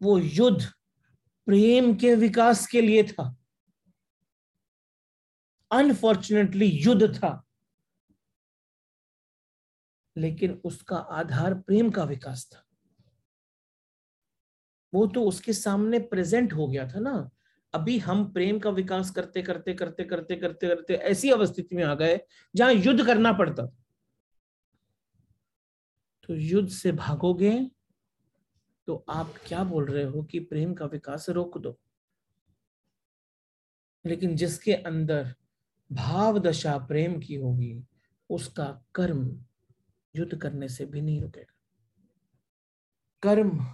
वो 0.03 0.19
युद्ध 0.19 0.67
प्रेम 1.47 1.95
के 1.95 2.15
विकास 2.15 2.67
के 2.67 2.81
लिए 2.81 3.03
था। 3.03 3.37
अनफॉर्चुनेटली 5.71 6.67
युद्ध 6.67 7.17
था। 7.17 7.47
लेकिन 10.17 10.61
उसका 10.65 10.97
आधार 10.97 11.55
प्रेम 11.55 11.91
का 11.91 12.05
विकास 12.05 12.51
था। 12.55 12.65
वो 14.95 15.07
तो 15.07 15.25
उसके 15.25 15.53
सामने 15.53 15.99
प्रेजेंट 15.99 16.53
हो 16.53 16.69
गया 16.69 16.89
था 16.89 17.01
ना। 17.01 17.31
अभी 17.73 17.99
हम 17.99 18.33
प्रेम 18.33 18.59
का 18.59 18.71
विकास 18.71 19.11
करते 19.11 19.43
करते 19.43 19.75
करते 19.75 20.05
करते 20.05 20.37
करते 20.37 20.69
करते 20.69 20.95
ऐसी 20.95 21.31
अवस्थिति 21.31 21.77
में 21.77 21.85
आ 21.85 21.95
गए 21.95 22.21
जहाँ 22.55 22.73
युद्ध 22.73 23.07
करना 23.07 23.33
पड़ता 23.33 23.67
तो 26.29 26.35
युद्ध 26.35 26.69
से 26.69 26.93
भागोगे 26.93 27.71
तो 28.87 29.05
आप 29.09 29.35
क्या 29.47 29.65
बोल 29.65 29.85
रहे 29.85 30.05
हो 30.05 30.23
कि 30.23 30.41
प्रेम 30.41 30.75
का 30.75 30.85
विकास 30.85 31.29
रोक 31.29 31.59
दो? 31.59 31.81
लेकिन 34.07 34.37
जिसके 34.37 34.75
अंदर 34.75 35.35
भाव 35.93 36.39
दशा 36.39 36.79
प्रेम 36.79 37.21
की 37.21 37.35
होगी, 37.35 37.85
उसका 38.31 38.85
कर्म 38.95 39.45
युद्ध 40.17 40.39
करने 40.39 40.69
से 40.69 40.87
भी 40.87 41.01
नहीं 41.01 41.23
रुकेगा। 41.23 41.55
कर्म 43.23 43.67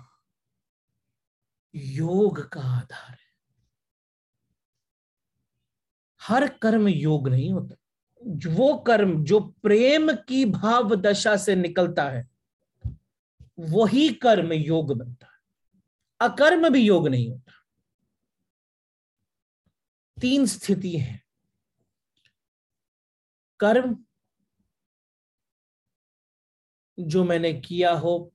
योग 1.74 2.48
का 2.48 2.60
आधार 2.60 3.10
है। 3.10 3.25
हर 6.28 6.48
कर्म 6.58 6.88
योग 6.88 7.28
नहीं 7.28 7.52
होता। 7.52 7.74
वो 8.54 8.78
कर्म 8.78 9.24
जो 9.24 9.40
प्रेम 9.40 10.12
की 10.12 10.44
भाव 10.44 10.94
दशा 10.94 11.36
से 11.36 11.56
निकलता 11.56 12.10
है, 12.10 12.30
वही 13.58 14.08
कर्म 14.08 14.52
योग 14.52 14.92
बनता 14.98 15.26
है। 15.26 15.36
अकर्म 16.20 16.68
भी 16.68 16.80
योग 16.80 17.08
नहीं 17.08 17.30
होता। 17.30 17.52
तीन 20.20 20.46
स्थिति 20.46 20.96
है। 20.98 21.20
कर्म 23.60 24.04
जो 26.98 27.24
मैंने 27.24 27.52
किया 27.52 27.92
हो 27.92 28.32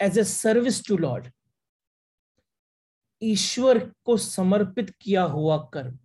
as 0.00 0.18
a 0.18 0.24
service 0.24 0.86
to 0.88 0.96
lord 0.96 1.30
ईश्वर 3.22 3.78
को 4.04 4.16
समर्पित 4.16 4.90
किया 5.00 5.22
हुआ 5.22 5.70
कर्म। 5.74 5.98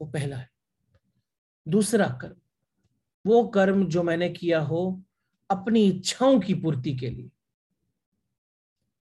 वो 0.00 0.06
पहला 0.06 0.36
है। 0.36 0.50
दूसरा 1.68 2.08
कर्म, 2.08 2.36
वो 3.26 3.48
कर्म 3.48 3.86
जो 3.86 4.02
मैंने 4.02 4.30
किया 4.30 4.60
हो 4.60 5.02
अपनी 5.50 5.88
इच्छाओं 5.88 6.40
की 6.40 6.54
पूर्ति 6.54 6.96
के 6.96 7.10
लिए। 7.10 7.30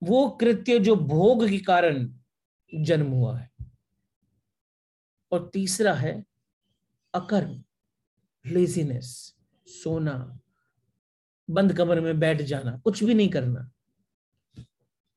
वो 0.02 0.30
कृत्य 0.30 0.78
जो 0.78 0.96
भोग 0.96 1.48
के 1.48 1.58
कारण 1.58 2.14
जन्म 2.74 3.10
हुआ 3.10 3.38
है। 3.38 3.50
और 5.32 5.50
तीसरा 5.52 5.94
है 5.94 6.24
अकर्म 7.14 7.64
लेजीनेस 8.46 9.36
सोना, 9.66 10.38
बंद 11.50 11.76
कमर 11.76 12.00
में 12.00 12.20
बैठ 12.20 12.42
जाना, 12.42 12.78
कुछ 12.78 13.04
भी 13.04 13.14
नहीं 13.14 13.28
करना। 13.28 13.70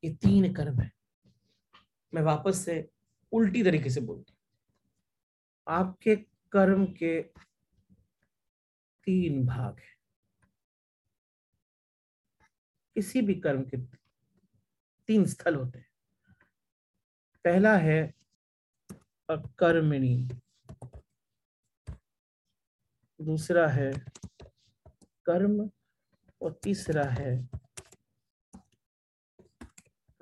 ये 0.04 0.14
तीन 0.14 0.52
कर्म 0.54 0.80
है। 0.80 0.92
मैं 2.14 2.22
वापस 2.22 2.58
से 2.58 2.90
उल्टी 3.32 3.62
तरीके 3.62 3.90
से 3.90 4.00
बोलता 4.00 4.33
आपके 5.68 6.16
कर्म 6.52 6.86
के 6.86 7.22
तीन 9.04 9.46
भाग 9.46 9.78
हैं। 9.78 9.94
किसी 12.94 13.22
भी 13.22 13.34
कर्म 13.34 13.62
के 13.62 13.76
तीन 15.06 15.24
स्थल 15.24 15.54
होते 15.54 15.78
हैं। 15.78 15.90
पहला 17.44 17.76
है 17.76 18.14
अकर्मिणी। 19.30 20.28
दूसरा 23.20 23.68
है 23.68 23.92
कर्म 25.26 25.70
और 26.42 26.60
तीसरा 26.62 27.04
है 27.04 27.48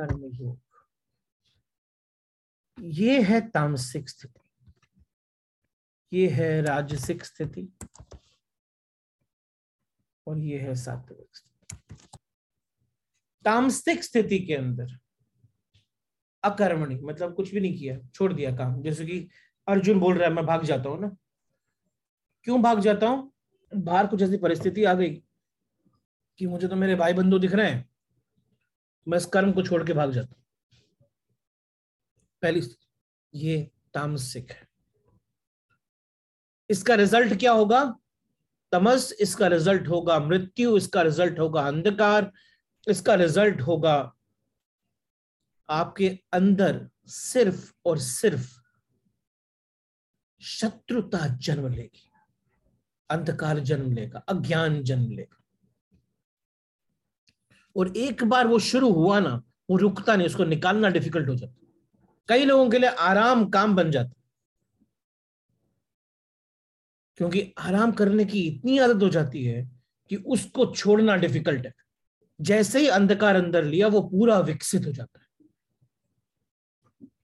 कर्मयोग। 0.01 0.61
ये 2.79 3.23
है 3.23 3.41
तामसिक 3.49 4.09
स्थिति। 4.09 4.42
ये 6.13 6.29
है 6.29 6.61
राजसिक 6.63 7.25
स्थिति 7.25 7.69
और 10.27 10.39
ये 10.39 10.59
है 10.59 10.75
सात्विक 10.75 11.37
स्थिति। 11.37 12.19
तामसिक 13.45 14.05
स्थिति 14.05 14.39
के 14.39 14.55
अंदर 14.55 14.99
अकर्मणी 16.43 16.95
मतलब 16.95 17.35
कुछ 17.35 17.53
भी 17.55 17.61
नहीं 17.61 17.79
किया, 17.79 17.99
छोड़ 18.15 18.33
दिया 18.33 18.57
काम। 18.57 18.83
जैसे 18.83 19.07
कि 19.07 19.29
अर्जुन 19.69 20.01
बोल 20.01 20.19
रहा 20.19 20.29
है, 20.29 20.35
मैं 20.35 20.47
भाग 20.47 20.65
जाता 20.65 20.89
हूँ 20.89 21.01
ना। 21.01 21.17
क्यों 22.45 22.63
भाग 22.63 22.81
जाता 22.81 23.07
हूँ? 23.07 23.33
बाहर 23.73 24.07
कुछ 24.07 24.23
ऐसी 24.23 24.37
परिस्थिति 24.37 24.85
आ 24.85 24.95
गई 24.95 25.11
कि 26.39 26.47
मुझे 26.47 26.69
तो 26.69 26.77
मेरे 26.77 26.95
भाई 26.95 27.13
बंधु 27.13 27.39
दिख 27.39 27.53
रहे 27.53 27.71
हैं 27.71 27.89
मैं 29.07 29.19
इस 29.19 29.27
कर्म 29.27 29.53
को 29.53 29.63
छोड़ 29.63 29.83
के 29.87 29.93
भाग 29.93 30.13
जाता 30.13 30.35
हूँ। 30.37 30.45
पहली 32.43 32.63
ये 33.35 33.71
तामसिक 33.95 34.51
है। 34.51 34.72
इसका 36.71 36.95
रिज़ल्ट 36.95 37.39
क्या 37.39 37.53
होगा? 37.53 37.83
तमस, 38.73 39.13
इसका 39.21 39.47
रिज़ल्ट 39.47 39.89
होगा 39.89 40.19
मृत्यु, 40.19 40.77
इसका 40.77 41.03
रिज़ल्ट 41.03 41.39
होगा 41.39 41.63
अंधकार, 41.63 42.31
इसका 42.87 43.15
रिज़ल्ट 43.15 43.61
होगा 43.61 44.13
आपके 45.69 46.09
अंदर 46.33 46.89
सिर्फ़ 47.07 47.73
और 47.87 47.99
सिर्फ़ 47.99 48.51
शत्रुता 50.41 51.27
जन्म 51.37 51.69
लेगी। 51.69 52.09
अंधकार 53.11 53.59
जन्म 53.61 53.93
लेगा, 53.93 54.19
अज्ञान 54.19 54.83
जन्म 54.83 55.11
लेगा। 55.11 55.39
और 57.77 57.97
एक 57.97 58.25
बार 58.25 58.47
वो 58.47 58.59
शुरू 58.59 58.91
हुआ 58.93 59.21
ना, 59.21 59.43
वो 59.71 59.77
रुकता 59.77 60.17
नहीं, 60.17 60.27
उसको 60.27 60.45
निकालना 60.45 60.89
डिफ़िकल्ट 60.89 61.29
हो 61.29 61.35
जाता 61.35 61.55
कई 62.29 62.45
लोगों 62.45 62.69
के 62.71 62.79
लिए 62.79 62.91
आराम 62.91 63.45
काम 63.51 63.77
बन 63.77 63.91
जाता 63.91 64.22
क्योंकि 67.17 67.55
आराम 67.59 67.93
करने 67.93 68.25
की 68.25 68.43
इतनी 68.43 68.79
आदत 68.79 69.03
हो 69.03 69.09
जाती 69.09 69.45
है 69.45 69.71
कि 70.09 70.17
उसको 70.17 70.67
छोड़ना 70.67 71.17
डिफ़िकल्ट 71.17 71.67
है। 71.67 71.75
जैसे 72.41 72.81
ही 72.81 72.89
अंधकार 72.89 73.37
अंदर 73.37 73.65
लिया, 73.65 73.87
वो 73.87 74.01
पूरा 74.01 74.39
विकसित 74.39 74.87
हो 74.87 74.93
जाता 74.93 75.21
है। 75.21 75.27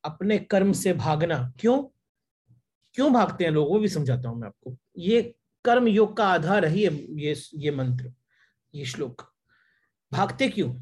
अपने 0.04 0.38
कर्म 0.38 0.73
से 0.73 0.92
भागना, 0.92 1.52
क्यों? 1.61 1.83
क्यों 2.95 3.12
भागते 3.12 3.45
हैं 3.45 3.50
लोग? 3.50 3.68
वो 3.68 3.78
भी 3.78 3.88
समझाता 3.88 4.28
हूँ 4.28 4.40
मैं 4.40 4.49
आपको। 4.49 4.76
ये 4.99 5.35
कर्म 5.64 5.88
योग 5.88 6.16
का 6.16 6.26
आधार 6.26 6.64
है, 6.64 6.78
ये 6.78 7.07
ये 7.12 7.37
ये 7.54 7.71
मंत्र, 7.71 8.12
ये 8.75 8.85
श्लोक। 8.85 9.35
भागते 10.12 10.49
क्यों? 10.49 10.75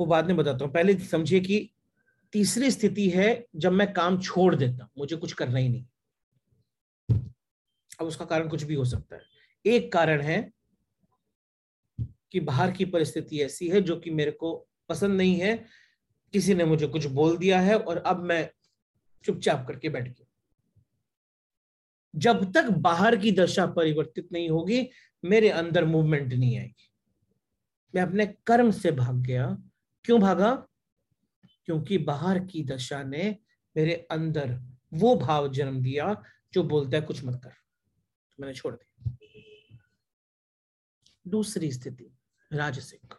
वो 0.00 0.06
बाद 0.06 0.26
में 0.26 0.36
बताता 0.36 0.64
हूँ। 0.64 0.72
पहले 0.72 0.98
समझिए 0.98 1.40
कि 1.40 1.70
तीसरी 2.32 2.70
स्थिति 2.70 3.10
है 3.10 3.46
जब 3.56 3.72
मैं 3.72 3.92
काम 3.92 4.20
छोड़ 4.20 4.54
देता 4.54 4.88
मुझे 4.98 5.16
कुछ 5.16 5.32
करना 5.32 5.58
ही 5.58 5.68
नहीं। 5.68 5.86
अब 8.00 8.06
उसका 8.06 8.24
कारण 8.24 8.48
कुछ 8.48 8.62
भी 8.62 8.74
हो 8.74 8.84
सकता 8.84 9.16
है। 9.16 9.22
एक 9.66 9.92
कारण 9.92 10.20
है 10.20 10.52
कि 12.32 12.40
बाहर 12.40 12.70
की 12.70 12.84
परिस्थिति 12.84 13.42
ऐसी 13.42 13.68
है 13.68 13.80
जो 13.80 13.96
कि 13.96 14.10
मेरे 14.10 14.30
को 14.30 14.68
पसंद 14.88 15.16
नहीं 15.16 15.36
है। 15.36 15.66
किसी 16.32 16.54
ने 16.54 16.64
मुझे 16.64 16.86
कुछ 16.86 17.06
बोल 17.06 17.38
दिया 17.38 17.60
है 17.60 17.78
और 17.78 17.96
अब 17.96 18.22
मैं 18.22 18.50
चुपचाप 19.24 19.68
करके 19.68 19.88
बैठ 19.88 20.08
गया। 20.08 20.26
जब 22.16 22.52
तक 22.52 22.64
बाहर 22.64 23.16
की 23.16 23.32
दशा 23.32 23.66
परिवर्तित 23.66 24.28
नहीं 24.32 24.50
होगी, 24.50 24.90
मेरे 25.24 25.48
अंदर 25.48 25.84
मूवमेंट 25.84 26.32
नहीं 26.32 26.58
आएगी। 26.58 26.92
मैं 27.94 28.02
अपने 28.02 28.26
कर्म 28.26 28.70
से 28.70 28.90
भाग 28.92 29.14
गया। 29.14 29.58
क्यों 30.04 30.20
भागा? 30.20 30.68
क्योंकि 31.64 31.98
बाहर 31.98 32.38
की 32.38 32.64
दशा 32.64 33.02
ने 33.02 33.36
मेरे 33.76 34.06
अंदर 34.10 34.60
वो 34.94 35.16
भाव 35.16 35.52
जन्म 35.52 35.82
दिया 35.82 36.22
जो 36.52 36.62
बोलता 36.62 36.96
है, 36.96 37.02
कुछ 37.02 37.24
मत 37.24 37.40
कर। 37.44 37.52
तो 38.36 38.42
मैंने 38.42 38.54
छोड़ 38.54 38.74
दिया। 38.74 39.12
दूसरी 41.28 41.72
स्थिति, 41.72 42.16
राजसिक। 42.52 43.14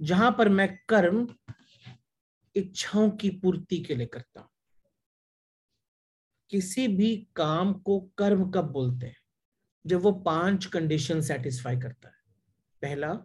जहाँ 0.00 0.34
पर 0.38 0.48
मैं 0.48 0.78
कर्म 0.88 1.36
इच्छाओं 2.56 3.10
की 3.10 3.30
पूर्ति 3.30 3.78
के 3.78 3.94
लिए 3.94 4.06
करता 4.06 4.40
हूँ। 4.40 4.48
किसी 6.50 6.88
भी 6.88 7.28
काम 7.36 7.72
को 7.74 8.00
कर्म 8.00 8.50
कब 8.50 8.64
बोलते 8.64 9.06
हैं? 9.06 9.16
जब 9.86 10.00
वो 10.00 10.12
पाँच 10.12 10.66
कंडीशन 10.66 11.20
सेटिस्फाई 11.20 11.76
करता 11.76 12.08
है। 12.08 12.14
पहला 12.82 13.24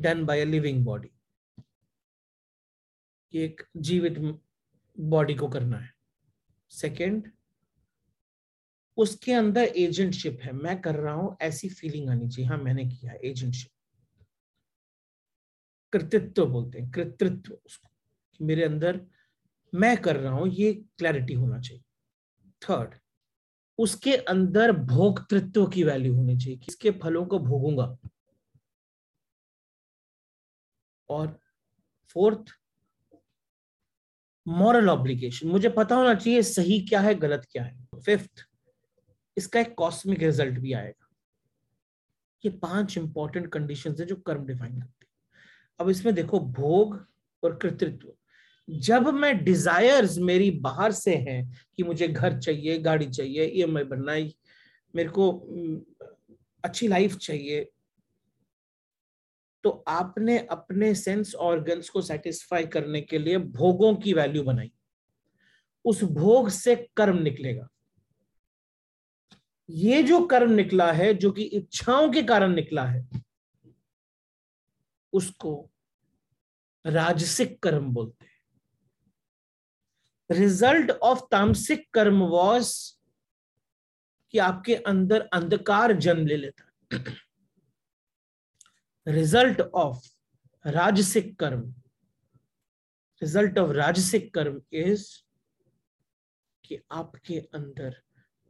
done 0.00 0.24
by 0.24 0.40
a 0.40 0.44
living 0.44 0.84
body 0.84 1.10
एक 3.34 3.62
जीवित 3.76 4.40
बॉडी 5.00 5.34
को 5.34 5.48
करना 5.48 5.78
है। 5.78 5.90
सेकंड 6.70 7.32
उसके 9.00 9.32
अंदर 9.32 9.62
एजेंटशिप 9.62 10.40
है। 10.42 10.52
मैं 10.52 10.80
कर 10.80 10.94
रहा 10.94 11.14
हूँ, 11.14 11.36
ऐसी 11.42 11.68
फीलिंग 11.68 12.08
आनी 12.10 12.28
चाहिए। 12.28 12.48
हाँ 12.48 12.58
मैंने 12.58 12.84
किया, 12.86 13.12
एजेंटशिप। 13.24 13.70
कृतित्व 15.92 16.46
बोलते 16.46 16.78
हैं, 16.78 16.90
कृतित्व 16.90 17.52
उसको 17.66 17.88
मेरे 18.40 18.64
अंदर 18.64 19.00
मैं 19.72 19.96
कर 19.96 20.16
रहा 20.16 20.32
हूँ, 20.32 20.48
ये 20.48 20.72
क्लैरिटी 20.98 21.34
होना 21.34 21.60
चाहिए। 21.60 21.82
थर्ड 22.62 22.94
उसके 23.78 24.16
अंदर 24.28 24.72
भोक्तृत्व 24.72 25.66
की 25.66 25.84
वैल्यू 25.84 26.14
होनी 26.14 26.36
चाहिए 26.38 26.58
किसके 26.58 26.90
फलों 27.02 27.24
को 27.26 27.38
भोगूँगा। 27.38 27.96
और 31.08 31.38
फोर्थ 32.10 32.52
मॉरल 34.46 34.88
ऑब्लिगेशन 34.88 35.48
मुझे 35.48 35.68
पता 35.68 35.94
होना 35.94 36.14
चाहिए, 36.14 36.42
सही 36.42 36.80
क्या 36.80 37.00
है, 37.00 37.14
गलत 37.14 37.46
क्या 37.50 37.64
है। 37.64 38.00
फिफ्थ 38.04 38.46
इसका 39.40 39.60
एक 39.60 39.74
कॉस्मिक 39.74 40.22
रिज़ल्ट 40.22 40.58
भी 40.58 40.72
आएगा। 40.72 41.08
ये 42.44 42.50
पाँच 42.58 42.96
इंपॉर्टेंट 42.98 43.52
कंडीशन 43.52 43.96
है 44.00 44.06
जो 44.06 44.16
कर्म 44.16 44.46
डिफाइन 44.46 44.72
करते 44.72 45.06
हैं। 45.06 45.10
अब 45.80 45.90
इसमें 45.90 46.14
देखो, 46.14 46.40
भोग 46.40 47.06
और 47.42 47.56
कृतित्व 47.56 48.12
जब 48.68 49.08
मैं 49.08 49.44
डिजायर्स 49.44 50.16
मेरी 50.20 50.50
बाहर 50.60 50.92
से 50.92 51.14
हैं 51.16 51.64
कि 51.76 51.82
मुझे 51.82 52.08
घर 52.08 52.38
चाहिए, 52.38 52.78
गाड़ी 52.78 53.06
चाहिए 53.06 53.44
ई 53.44 53.62
एम 53.62 53.76
आई 53.78 53.84
बनना, 53.84 54.14
मेरे 54.94 55.08
को 55.08 55.30
अच्छी 56.64 56.88
लाइफ 56.88 57.16
चाहिए 57.16 57.68
तो 59.64 59.70
आपने 59.88 60.38
अपने 60.50 60.94
सेंस 60.94 61.34
ऑर्गन्स 61.36 61.88
को 61.88 62.00
सेटिस्फाई 62.02 62.66
करने 62.66 63.00
के 63.00 63.18
लिए 63.18 63.38
भोगों 63.38 63.94
की 63.94 64.12
वैल्यू 64.14 64.42
बनाई। 64.44 64.70
उस 65.84 66.02
भोग 66.04 66.48
से 66.50 66.76
कर्म 66.96 67.18
निकलेगा। 67.22 67.68
ये 69.70 70.02
जो 70.02 70.24
कर्म 70.26 70.50
निकला 70.50 70.92
है, 70.92 71.12
जो 71.14 71.30
कि 71.30 71.42
इच्छाओं 71.42 72.10
के 72.12 72.22
कारण 72.22 72.54
निकला 72.54 72.84
है, 72.84 73.08
उसको 75.12 75.70
राजसिक 76.84 77.58
कर्म 77.62 77.92
बोलते 77.92 78.24
हैं। 78.24 78.30
रिज़ल्ट 80.30 80.90
ऑफ़ 80.90 81.20
तामसिक 81.30 81.88
कर्म 81.94 82.22
वॉज़ 82.22 82.72
कि 84.30 84.38
आपके 84.38 84.74
अंदर 84.74 85.20
अंधकार 85.32 85.92
जन्म 85.92 86.26
ले 86.26 86.36
लेता 86.36 86.64
रिज़ल्ट 89.06 89.60
ऑफ़ 89.60 90.08
राजसिक 90.64 91.38
कर्म 91.38 91.62
रिज़ल्ट 93.22 93.58
ऑफ़ 93.58 93.70
राजसिक 93.70 94.32
कर्म 94.34 94.60
इज़ 94.72 95.06
कि 96.64 96.78
आपके 96.92 97.38
अंदर 97.54 97.96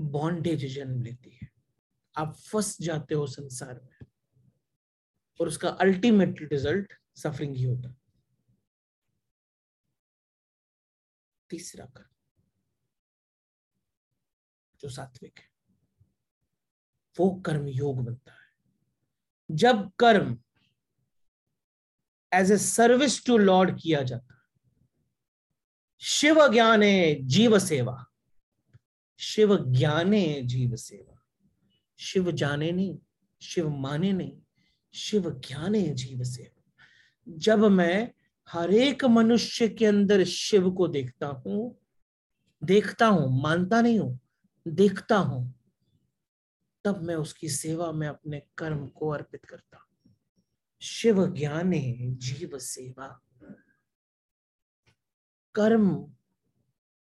बॉन्डेज 0.01 0.75
जन्म 0.75 1.03
लेती 1.03 1.39
है। 1.43 1.49
आप 2.17 2.37
फंस 2.37 2.83
जाते 2.83 3.15
हो 3.15 3.27
संसार 3.27 3.81
में। 3.81 3.99
और 5.41 5.49
उसका 5.49 5.69
अल्टीमेट 5.69 6.43
रिज़ल्ट 6.53 6.93
सफरिंग 7.17 7.57
ही 7.57 7.63
होता। 7.63 7.95
तीसरा 11.51 11.87
कर्म, 11.87 12.15
जो 14.81 14.89
सात्विक 14.89 15.39
है, 15.39 15.51
वो 17.19 17.43
कर्म 17.47 17.67
योग 17.67 18.05
बनता 18.05 18.33
है। 18.33 18.51
जब 19.51 19.93
कर्म 19.99 20.39
as 22.33 22.53
a 22.53 22.57
service 22.57 23.27
to 23.27 23.39
lord 23.39 23.81
किया 23.83 24.03
जाता, 24.03 24.49
शिव 25.99 26.53
ज्ञाने, 26.53 27.15
जीव 27.15 27.59
सेवा 27.59 28.10
शिव 29.21 29.57
ज्ञाने 29.57 30.43
जीव 30.43 30.77
सेवा। 30.77 31.23
शिव 31.99 32.31
जाने 32.31 32.73
नहीं, 32.73 32.99
शिव 33.43 33.71
माने 33.71 34.13
नहीं, 34.13 34.39
शिव 34.95 35.31
ज्ञाने 35.31 35.83
जीव 35.89 36.23
सेवा। 36.23 36.63
जब 37.29 37.59
मैं 37.59 38.13
हर 38.53 38.71
एक 38.71 39.05
मनुष्य 39.05 39.69
के 39.69 39.87
अंदर 39.87 40.25
शिव 40.25 40.71
को 40.71 40.89
देखता 40.89 41.27
हूँ 41.27 41.77
देखता 42.65 43.07
हूँ, 43.07 43.43
मानता 43.43 43.81
नहीं 43.81 43.99
हूँ, 43.99 44.21
देखता 44.69 45.17
हूँ, 45.17 45.55
तब 46.85 47.03
मैं 47.03 47.15
उसकी 47.15 47.49
सेवा 47.49 47.93
में 47.93 48.09
अपने 48.09 48.43
कर्म 48.59 48.87
को 48.87 49.09
अर्पित 49.09 49.45
करता 49.45 49.77
हूँ। 49.77 50.15
शिव 50.81 51.27
ज्ञाने 51.27 51.97
जीव 52.11 52.59
सेवा। 52.59 53.21
कर्म 55.55 56.13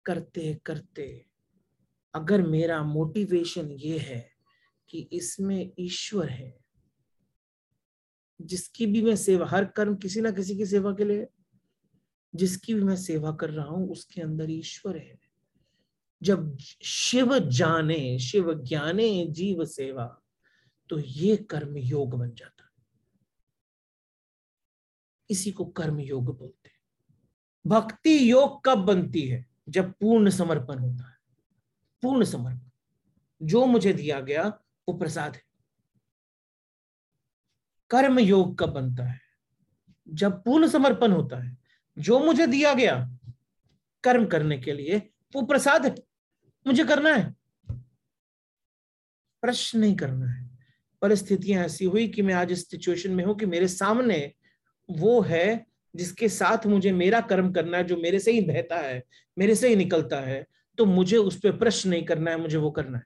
करते 0.05 0.61
करते 0.65 1.25
अगर 2.15 2.41
मेरा 2.41 2.83
मोटिवेशन 2.83 3.71
ये 3.71 3.97
है 3.97 4.31
कि 4.89 5.09
इसमें 5.13 5.71
ईश्वर 5.79 6.29
है, 6.29 6.57
जिसकी 8.41 8.85
भी 8.85 9.01
मैं 9.01 9.15
सेवा, 9.15 9.47
हर 9.47 9.65
कर्म 9.65 9.95
किसी 9.95 10.21
ना 10.21 10.31
किसी 10.31 10.57
की 10.57 10.65
सेवा 10.65 10.93
के 10.93 11.03
लिए, 11.03 11.27
जिसकी 12.35 12.73
भी 12.73 12.81
मैं 12.81 12.95
सेवा 12.95 13.31
कर 13.31 13.49
रहा 13.49 13.65
हूँ, 13.65 13.91
उसके 13.91 14.21
अंदर 14.21 14.51
ईश्वर 14.51 14.97
है। 14.97 15.19
जब 16.23 16.57
शिव 16.83 17.39
जाने, 17.39 18.19
शिव 18.19 18.53
ज्ञाने 18.53 19.25
जीव 19.25 19.65
सेवा 19.65 20.21
तो 20.89 20.99
ये 20.99 21.37
कर्म 21.37 21.77
योग 21.77 22.17
बन 22.19 22.31
जाता 22.35 22.55
इसी 25.29 25.51
को 25.51 25.65
कर्म 25.65 25.99
योग 25.99 26.37
बोलते 26.37 26.69
हैं। 26.69 26.75
भक्ति 27.67 28.31
योग 28.31 28.65
कब 28.65 28.77
बनती 28.77 29.21
है? 29.21 29.45
जब 29.69 29.91
पूर्ण 29.91 30.29
समर्पण 30.29 30.79
होता 30.79 31.09
है। 31.09 31.14
पूर्ण 32.05 32.23
समर्पण। 32.23 32.69
जो 33.41 33.65
मुझे 33.65 33.93
दिया 33.93 34.19
गया, 34.19 34.43
वो 34.89 34.97
प्रसाद 34.97 35.35
है। 35.35 35.41
कर्म 37.89 38.19
योग 38.19 38.59
कब 38.59 38.69
बनता 38.69 39.03
है? 39.03 39.19
जब 40.09 40.43
पूर्ण 40.43 40.67
समर्पण 40.67 41.11
होता 41.11 41.43
है, 41.43 41.57
जो 41.99 42.19
मुझे 42.19 42.47
दिया 42.47 42.73
गया, 42.73 43.17
कर्म 44.03 44.25
करने 44.25 44.57
के 44.57 44.73
लिए, 44.73 45.09
वो 45.35 45.41
प्रसाद 45.41 45.85
है। 45.85 45.95
मुझे 46.67 46.83
करना 46.83 47.15
है। 47.15 47.35
प्रश्न 49.41 49.79
नहीं 49.79 49.95
करना 49.95 50.27
है। 50.27 50.49
परिस्थितियाँ 51.01 51.65
ऐसी 51.65 51.85
हुई 51.85 52.07
कि 52.07 52.21
मैं 52.21 52.33
आज 52.33 52.51
इस 52.51 52.69
सिचुएशन 52.69 53.11
में 53.11 53.25
हूँ 53.25 53.37
कि 53.37 53.45
मेरे 53.45 53.67
सामने 53.67 54.33
वो 54.89 55.21
है 55.21 55.65
जिसके 55.95 56.29
साथ 56.29 56.65
मुझे 56.65 56.91
मेरा 56.91 57.21
कर्म 57.21 57.53
करना 57.53 57.77
है, 57.77 57.83
जो 57.83 57.97
मेरे 57.97 58.19
से 58.19 58.31
ही 58.31 58.41
बहता 58.41 58.75
है, 58.75 59.03
मेरे 59.37 59.55
से 59.55 59.69
ही 59.69 59.75
निकलता 59.75 60.19
है 60.19 60.47
तो 60.77 60.85
मुझे 60.85 61.17
उस 61.17 61.39
पर 61.39 61.57
प्रश्न 61.57 61.89
नहीं 61.89 62.05
करना 62.05 62.31
है, 62.31 62.37
मुझे 62.37 62.57
वो 62.57 62.71
करना 62.71 62.97
है। 62.97 63.03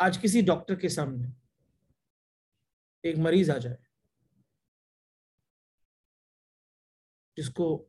आज 0.00 0.16
किसी 0.16 0.42
डॉक्टर 0.42 0.76
के 0.76 0.88
सामने 0.88 1.32
एक 3.04 3.16
मरीज़ 3.16 3.50
आ 3.52 3.58
जाए, 3.58 3.78
जिसको 7.36 7.88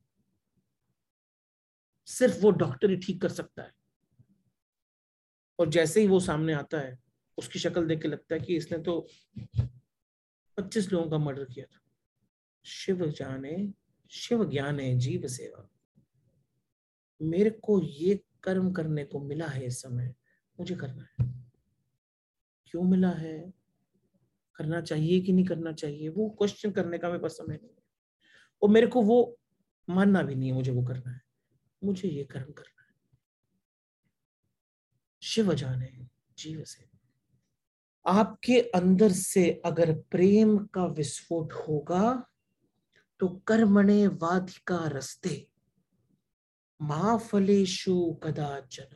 सिर्फ़ 2.08 2.40
वो 2.42 2.52
डॉक्टर 2.52 2.90
ही 2.90 2.98
ठीक 2.98 3.22
कर 3.22 3.30
सकता 3.30 3.64
है, 3.64 3.74
और 5.60 5.70
जैसे 5.70 6.02
ही 6.02 6.08
वो 6.08 6.20
सामने 6.20 6.54
आता 6.54 6.80
है, 6.80 6.98
उसकी 7.38 7.60
शक्ल 7.60 7.88
देख 7.88 8.02
के 8.02 8.08
लगता 8.08 8.36
है 8.36 8.42
कि 8.42 8.56
इसने 8.58 8.78
तो 8.78 9.08
25 10.58 10.92
लोगों 10.92 11.10
का 11.10 11.18
मर्डर 11.18 11.46
किया 11.46 11.66
था। 11.66 11.80
शिव 12.66 13.06
जाने, 13.12 13.74
शिव 14.12 14.50
ज्ञान 14.50 14.80
है, 14.80 14.98
जीव 14.98 15.28
सेवा। 15.28 15.70
मेरे 17.22 17.50
को 17.50 17.82
ये 17.82 18.24
कर्म 18.48 18.72
करने 18.72 19.04
को 19.04 19.20
मिला 19.20 19.48
है 19.48 19.66
इस 19.66 19.82
समय? 19.82 20.16
मुझे 20.60 20.76
करना 20.76 21.04
है। 21.04 21.44
क्यों 22.68 22.84
मिला 22.84 23.10
है? 23.10 23.54
करना 24.56 24.82
चाहिए 24.82 25.22
कि 25.22 25.34
नहीं 25.34 25.46
करना 25.46 25.72
चाहिए? 25.72 26.10
वो 26.10 26.30
क्वेश्चन 26.30 26.72
करने 26.72 26.98
का 26.98 27.08
मेरे 27.08 27.20
पास 27.20 27.32
समय 27.32 27.56
नहीं 27.56 27.70
है। 27.70 27.84
और 28.62 28.70
मेरे 28.70 28.88
को 28.88 29.02
वो 29.02 29.40
मानना 29.90 30.22
भी 30.22 30.36
नहीं 30.36 30.50
है, 30.50 30.56
मुझे 30.56 30.72
वो 30.72 30.84
करना 30.84 31.12
है। 31.12 31.22
मुझे 31.84 32.10
ये 32.10 32.24
कर्म 32.24 32.52
करना 32.52 32.82
है। 32.82 32.88
शिव 35.24 35.54
जाने, 35.54 36.08
जीव 36.38 36.64
से। 36.64 36.90
आपके 38.08 38.62
अंदर 38.62 39.12
से 39.12 39.62
अगर 39.66 40.00
प्रेम 40.00 40.58
का 40.58 40.86
विस्फोट 40.86 41.54
होगा 41.54 42.30
तो 43.20 43.28
कर्मणे 43.28 44.08
वाधिका 44.08 44.88
रस्ते। 44.88 45.47
महाफलेशु 46.82 48.20
कदाचन। 48.24 48.96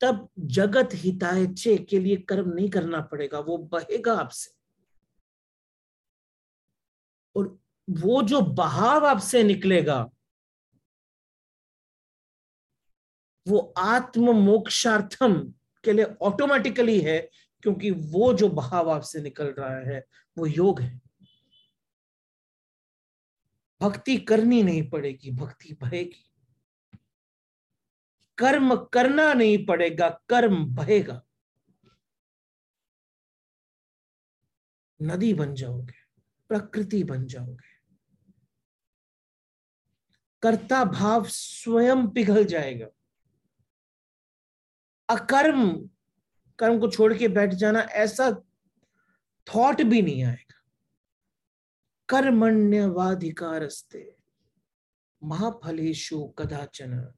तब 0.00 0.28
जगत 0.38 0.88
हितायचे 0.94 1.78
के 1.78 1.98
लिए 1.98 2.16
कर्म 2.16 2.50
नहीं 2.50 2.70
करना 2.70 3.00
पड़ेगा, 3.00 3.40
वो 3.40 3.58
बहेगा 3.58 4.14
आपसे। 4.14 4.50
और 7.36 7.58
वो 7.90 8.22
जो 8.22 8.40
बहाव 8.40 9.06
आपसे 9.06 9.42
निकलेगा, 9.42 10.10
वो 13.48 13.74
आत्म 13.78 14.32
मोक्षार्थम 14.32 15.54
के 15.84 15.92
लिए 15.92 16.04
ऑटोमेटिकली 16.04 17.00
है, 17.00 17.30
क्योंकि 17.62 17.90
वो 17.90 18.32
जो 18.34 18.48
बहाव 18.48 18.90
आपसे 18.90 19.20
निकल 19.20 19.46
रहा 19.46 19.78
है, 19.78 20.04
वो 20.38 20.46
योग 20.46 20.80
है। 20.80 21.07
भक्ति 23.80 24.16
करनी 24.16 24.62
नहीं 24.62 24.90
पड़ेगी, 24.90 25.30
भक्ति 25.30 25.72
बहेगी। 25.72 26.24
कर्म 28.38 28.76
करना 28.76 29.34
नहीं 29.34 29.66
पड़ेगा, 29.66 30.08
कर्म 30.08 30.66
बहेगा। 30.74 31.22
नदी 35.02 35.34
बन 35.34 35.54
जाओगे, 35.54 35.94
प्रकृति 36.48 37.04
बन 37.04 37.26
जाओगे। 37.26 37.68
कर्ता 40.42 40.84
भाव 40.84 41.24
स्वयं 41.24 42.08
पिघल 42.08 42.44
जाएगा। 42.44 42.86
अकर्म, 45.08 45.90
कर्म 46.58 46.80
को 46.80 46.90
छोड़ 46.90 47.14
के 47.14 47.28
बैठ 47.28 47.54
जाना 47.54 47.80
ऐसा 47.80 48.30
थॉट 49.46 49.82
भी 49.82 50.02
नहीं 50.02 50.24
आएगा। 50.24 50.57
कर्मण्यवाधिकारस्ते। 52.08 54.02
महाफलेशु 55.22 56.24
कदाचन 56.38 57.12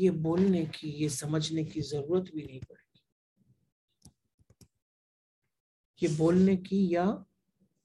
ये 0.00 0.10
बोलने 0.10 0.64
की, 0.66 0.88
ये 0.90 1.08
समझने 1.08 1.64
की 1.64 1.80
ज़रूरत 1.80 2.30
भी 2.34 2.42
नहीं 2.42 2.60
पड़ेगी 2.60 2.78
ये 6.02 6.08
बोलने 6.16 6.56
की 6.56 6.94
या 6.94 7.04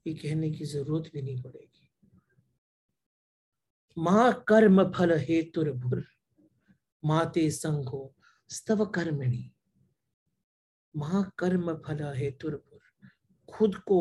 ये 0.05 0.13
कहने 0.13 0.49
की 0.51 0.65
ज़रूरत 0.65 1.10
भी 1.13 1.21
नहीं 1.21 1.41
पड़ेगी। 1.41 1.89
महाकर्म 3.97 4.84
फल 4.91 5.17
हेतुर्भुर, 5.19 6.03
माते 7.03 7.49
संघो 7.51 8.13
स्तव 8.49 8.86
कर्मिणी। 8.86 9.51
महाकर्म 10.95 11.73
फल 11.77 12.03
हेतुर्भुर, 12.17 12.81
खुद 13.49 13.75
को 13.75 13.99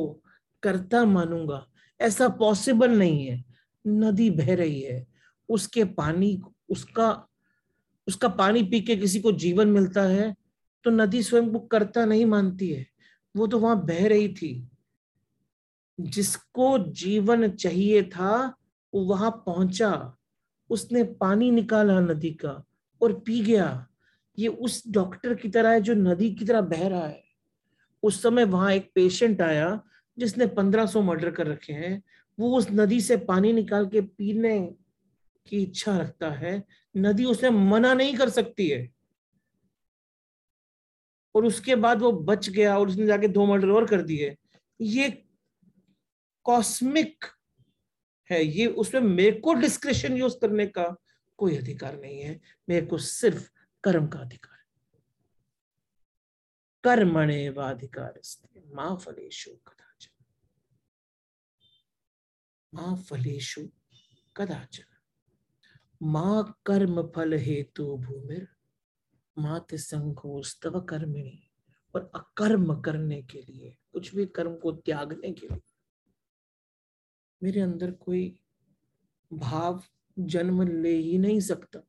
करता 0.63 1.05
मानूँगा 1.05 1.67
ऐसा 2.01 2.29
पॉसिबल 2.29 2.91
नहीं 2.91 3.27
है। 3.27 3.45
नदी 3.87 4.31
बह 4.31 4.55
रही 4.55 4.81
है। 4.81 5.07
उसके 5.49 5.85
पानी, 5.85 6.43
उसका 6.69 7.29
उसका 8.07 8.29
पानी 8.29 8.63
पी 8.63 8.81
के 8.81 8.97
किसी 8.97 9.21
को 9.21 9.33
जीवन 9.33 9.69
मिलता 9.69 10.03
है 10.03 10.35
तो 10.85 10.91
नदी 10.91 11.23
स्वयं 11.23 11.53
को 11.53 11.59
करता 11.59 12.05
नहीं 12.05 12.27
मानती 12.27 12.69
है। 12.69 12.87
वो 13.37 13.47
तो 13.47 13.59
वहाँ 13.59 13.87
बह 13.87 14.09
रही 14.09 14.29
थी। 14.29 14.69
जिसको 16.01 16.79
जीवन 16.79 17.51
चाहिए 17.51 18.03
था, 18.03 18.57
वो 18.95 19.05
वहाँ 19.05 19.31
पहुँचा। 19.31 20.17
उसने 20.71 21.03
पानी 21.05 21.51
निकाला 21.51 22.01
नदी 22.01 22.31
का 22.31 22.65
और 23.03 23.13
पी 23.21 23.41
गया। 23.41 23.87
ये 24.39 24.49
उस 24.49 24.83
डॉक्टर 24.89 25.35
की 25.35 25.49
तरह 25.49 25.71
है 25.71 25.81
जो 25.81 25.95
नदी 25.95 26.31
की 26.35 26.45
तरह 26.45 26.61
बह 26.61 26.89
रहा 26.89 27.07
है। 27.07 27.25
उस 28.03 28.23
समय 28.23 28.45
वहाँ 28.45 28.73
एक 28.73 28.91
पेशेंट 28.95 29.43
आया 29.43 29.83
जिसने 30.19 30.47
1500 30.47 31.03
मर्डर 31.03 31.31
कर 31.31 31.47
रखे 31.47 31.73
हैं, 31.73 32.03
वो 32.39 32.59
उस 32.59 32.67
नदी 32.71 33.01
से 33.01 33.17
पानी 33.17 33.53
निकाल 33.53 33.87
के 33.87 34.01
पीने 34.01 34.77
की 35.49 35.63
इच्छा 35.63 35.99
रखता 35.99 36.31
है। 36.31 36.65
नदी 36.97 37.25
उसे 37.25 37.51
मना 37.51 37.95
नहीं 37.95 38.17
कर 38.17 38.29
सकती 38.29 38.69
है। 38.69 38.95
और 41.35 41.45
उसके 41.45 41.77
बाद 41.77 42.03
वो 42.03 42.13
बच 42.13 42.49
गया 42.49 42.79
और 42.79 42.89
उसने 42.89 43.07
जाके 43.07 43.29
दो 43.29 43.47
मर्डर 43.47 43.69
और 43.69 43.87
कर 43.87 44.03
दिए। 44.03 44.37
ये 44.81 45.25
कॉस्मिक 46.45 47.25
है। 48.31 48.45
ये 48.45 48.67
उसमें 48.67 49.01
मेरे 49.01 49.41
को 49.41 49.55
डिस्क्रिप्शन 49.55 50.17
यूज़ 50.17 50.35
करने 50.41 50.67
का 50.67 50.97
कोई 51.37 51.57
अधिकार 51.57 52.01
नहीं 52.01 52.21
है। 52.21 52.41
मेरे 52.69 52.87
को 52.87 52.99
सिर्फ़ 52.99 53.51
कर्म 53.85 54.07
का 54.07 54.19
अधिकार 54.19 54.59
है। 54.59 54.65
कर्मणे 56.85 57.49
वाधिकार 57.49 58.21
माँ 58.75 58.97
फलेशु 58.97 59.51
माँ 62.75 62.97
फलेशु 62.97 63.69
कदाचन। 64.37 64.85
माँ 66.03 66.61
कर्म 66.67 67.13
फल 67.17 67.33
हेतु 67.33 67.97
भूमिर 67.97 68.49
मात 69.39 69.75
संघोस्तव 69.75 70.81
कर्मिणी। 70.81 71.51
और 71.95 72.11
अकर्म 72.15 72.81
करने 72.81 73.23
के 73.23 73.43
लिए, 73.43 73.77
कुछ 73.93 74.15
भी 74.15 74.27
कर्म 74.27 74.57
को 74.57 74.73
त्यागने 74.73 75.33
के 75.33 75.47
लिए। 75.47 75.61
मेरे 77.43 77.61
अंदर 77.61 77.91
कोई 77.91 78.41
भाव, 79.33 79.83
जन्म 80.19 80.83
ले 80.83 80.97
ही 80.97 81.19
नहीं 81.19 81.41
सकता। 81.41 81.81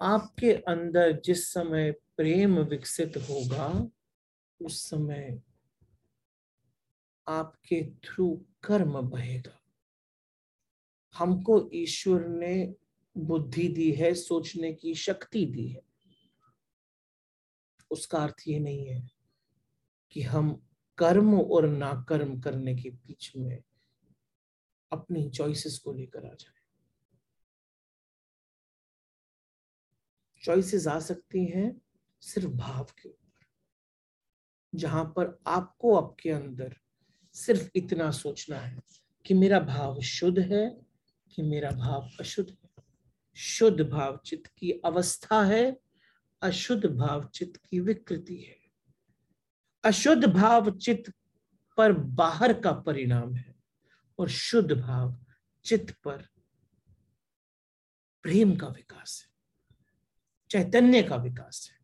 आपके 0.00 0.52
अंदर 0.52 1.20
जिस 1.20 1.52
समय 1.52 1.92
प्रेम 1.92 2.58
विकसित 2.58 3.16
होगा, 3.16 3.90
उस 4.62 4.90
समय 4.90 5.42
आपके 7.30 7.82
थ्रू 8.04 8.28
कर्म 8.64 9.00
बहेगा। 9.00 9.58
हमको 11.14 11.70
ईश्वर 11.74 12.26
ने 12.26 12.74
बुद्धि 13.16 13.68
दी 13.68 13.90
है, 13.92 14.14
सोचने 14.14 14.72
की 14.72 14.94
शक्ति 14.94 15.44
दी 15.46 15.68
है। 15.68 15.82
उसका 17.90 18.18
अर्थ 18.18 18.42
ये 18.48 18.58
नहीं 18.58 18.86
है 18.86 19.10
कि 20.12 20.22
हम 20.22 20.52
कर्म 20.98 21.34
और 21.40 21.68
नाकर्म 21.68 22.38
करने 22.40 22.74
के 22.76 22.90
बीच 22.90 23.32
में 23.36 23.62
अपनी 24.92 25.28
चॉइसेस 25.30 25.78
को 25.78 25.92
लेकर 25.92 26.26
आ 26.26 26.34
जाए। 26.34 26.58
चॉइसेस 30.42 30.86
आ 30.86 30.98
सकती 30.98 31.44
हैं 31.46 31.80
सिर्फ़ 32.22 32.48
भाव 32.48 32.84
के 32.84 33.08
ऊपर, 33.08 33.46
जहाँ 34.74 35.04
पर 35.16 35.38
आपको 35.46 35.94
आपके 35.96 36.30
अंदर 36.30 36.76
सिर्फ़ 37.40 37.68
इतना 37.74 38.10
सोचना 38.10 38.56
है 38.56 38.78
कि 39.26 39.34
मेरा 39.34 39.60
भाव 39.60 40.00
शुद्ध 40.00 40.38
है, 40.38 40.68
कि 41.32 41.42
मेरा 41.42 41.70
भाव 41.70 42.10
अशुद्ध 42.20 42.50
है। 42.50 42.68
शुद्ध 43.36 43.80
भाव 43.80 44.20
चित्त 44.26 44.50
की 44.58 44.70
अवस्था 44.84 45.42
है, 45.44 45.76
अशुद्ध 46.42 46.86
भाव 46.86 47.24
चित्त 47.24 47.60
की 47.66 47.80
विकृति 47.80 48.36
है। 48.36 48.58
अशुद्ध 49.84 50.24
भाव 50.24 50.70
चित्त 50.78 51.12
पर 51.78 51.92
बाहर 51.92 52.52
का 52.60 52.72
परिणाम 52.72 53.34
है 53.34 53.54
और 54.18 54.28
शुद्ध 54.28 54.72
भाव 54.72 55.16
चित्त 55.64 55.94
पर 56.04 56.26
प्रेम 58.24 58.54
का 58.56 58.66
विकास 58.66 59.24
है, 59.24 59.32
चैतन्य 60.50 61.02
का 61.02 61.16
विकास 61.16 61.68
है। 61.72 61.78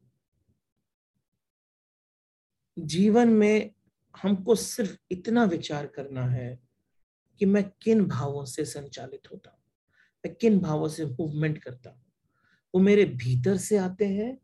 जीवन 2.79 3.29
में 3.29 3.71
हमको 4.23 4.55
सिर्फ़ 4.55 4.97
इतना 5.11 5.45
विचार 5.45 5.87
करना 5.87 6.27
है 6.27 6.59
कि 7.41 7.47
मैं 7.47 7.65
किन 7.83 8.05
भावों 8.07 8.45
से 8.45 8.65
संचालित 8.65 9.31
होता 9.33 9.51
हूँ? 9.51 9.59
मैं 10.25 10.35
किन 10.35 10.59
भावों 10.61 10.89
से 10.89 11.05
मूवमेंट 11.05 11.59
करता 11.59 11.91
हूँ? 11.91 12.03
वो 12.75 12.81
मेरे 12.81 13.05
भीतर 13.05 13.57
से 13.57 13.77
आते 13.77 14.05
हैं 14.05 14.37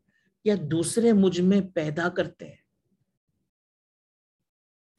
या 0.45 0.55
दूसरे 0.55 1.13
मुझमें 1.13 1.71
पैदा 1.71 2.09
करते 2.09 2.45
हैं? 2.45 2.59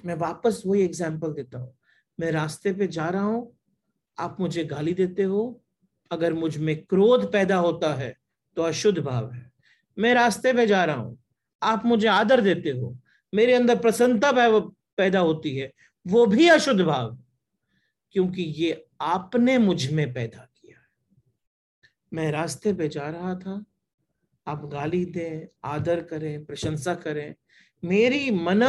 मैं 0.05 0.15
वापस 0.15 0.63
वही 0.67 0.83
एग्ज़ाम्पल 0.83 1.33
देता 1.33 1.59
हूँ। 1.59 1.75
मैं 2.19 2.31
रास्ते 2.33 2.73
पे 2.73 2.87
जा 2.87 3.09
रहा 3.09 3.23
हूँ, 3.23 3.57
आप 4.19 4.37
मुझे 4.41 4.65
गाली 4.65 4.95
देते 4.95 5.23
हो, 5.23 5.61
अगर 6.11 6.33
मुझमें 6.33 6.77
क्रोध 6.85 7.33
पैदा 7.33 7.57
होता 7.57 7.95
है 7.95 8.15
तो 8.57 8.63
अशुद्ध 8.63 8.99
भाव 8.99 9.31
है। 9.33 9.51
मैं 9.99 10.15
रास्ते 10.15 10.53
पे 10.53 10.67
जा 10.67 10.85
रहा 10.85 10.97
हूँ, 10.97 11.19
आप 11.63 11.85
मुझे 11.85 12.09
आदर 12.09 12.41
देते 12.41 12.71
हो 12.71 12.97
मेरे 13.35 13.53
अंदर 13.55 13.79
प्रसन्नता 13.79 14.33
पैदा 14.99 15.21
होती 15.21 15.57
है, 15.57 15.71
वो 16.07 16.27
भी 16.27 16.49
अशुद्ध 16.49 16.81
भाव, 16.81 17.17
क्योंकि 18.15 18.43
ये 18.43 18.85
आपने 19.03 19.57
मुझमें 19.59 20.13
पैदा 20.15 20.39
किया 20.39 20.79
मैं 22.13 22.31
रास्ते 22.33 22.73
पे 22.73 22.89
जा 22.89 23.09
रहा 23.09 23.35
था, 23.35 23.65
आप 24.47 24.65
गाली 24.65 25.05
दें, 25.05 25.47
आदर 25.65 26.03
करें, 26.03 26.45
प्रशंसा 26.45 26.95
करें, 26.97 27.35
मेरी 27.83 28.31
मन 28.31 28.63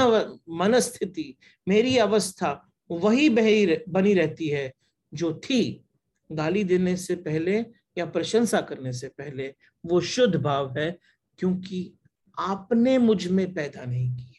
मन 0.50 0.80
स्थिति 0.80 1.36
मेरी 1.68 1.98
अवस्था 1.98 2.62
वही 2.90 3.30
बही 3.30 3.78
बनी 3.90 4.14
रहती 4.14 4.48
है, 4.48 4.72
जो 5.14 5.34
थी। 5.40 5.86
गाली 6.30 6.64
देने 6.64 6.96
से 6.98 7.16
पहले 7.18 7.58
या 7.98 8.06
प्रशंसा 8.06 8.62
करने 8.62 8.94
से 8.94 9.08
पहले 9.08 9.54
वो 9.84 10.02
शुद्ध 10.04 10.36
भाव 10.36 10.78
है, 10.78 10.98
क्योंकि 11.40 11.92
आपने 12.38 12.98
मुझमें 12.98 13.54
पैदा 13.54 13.86
नहीं 13.86 14.10
की 14.10 14.24
है 14.24 14.35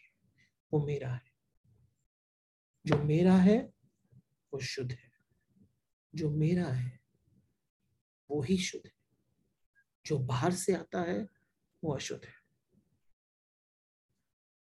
वो 0.77 0.87
मेरा 0.87 1.09
है। 1.09 1.23
जो 2.87 2.99
मेरा 2.99 3.35
है, 3.35 3.73
वो 4.55 4.61
शुद्ध 4.61 4.93
है। 4.93 5.13
जो 6.15 6.31
मेरा 6.31 6.67
है, 6.67 7.01
वो 8.31 8.43
ही 8.43 8.59
शुद्ध 8.59 8.87
है। 8.87 8.93
जो 10.07 10.19
बाहर 10.19 10.53
से 10.53 10.75
आता 10.75 11.03
है, 11.03 11.29
वो 11.85 11.95
अशुद्ध 11.95 12.25
है। 12.25 12.35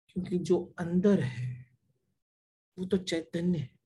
क्योंकि 0.09 0.37
जो 0.37 0.73
अंदर 0.79 1.19
है, 1.19 1.77
वो 2.79 2.85
तो 2.85 2.97
चैतन्य 2.97 3.57
है। 3.57 3.79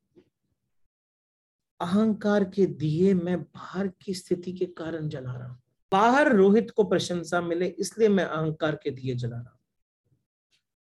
अहंकार 1.81 2.43
के 2.43 2.65
दिए 2.65 3.13
मैं 3.13 3.43
बाहर 3.43 3.87
की 3.87 4.13
स्थिति 4.13 4.53
के 4.53 4.65
कारण 4.65 5.09
जला 5.09 5.37
रहा 5.37 5.47
हूँ। 5.47 5.61
बाहर 5.91 6.35
रोहित 6.35 6.71
को 6.71 6.83
प्रशंसा 6.83 7.41
मिले, 7.41 7.67
इसलिए 7.67 8.09
मैं 8.09 8.25
अहंकार 8.25 8.75
के 8.75 8.91
दिए 8.91 9.15
जला 9.15 9.37
रहा 9.37 9.51
हूँ। 9.51 9.60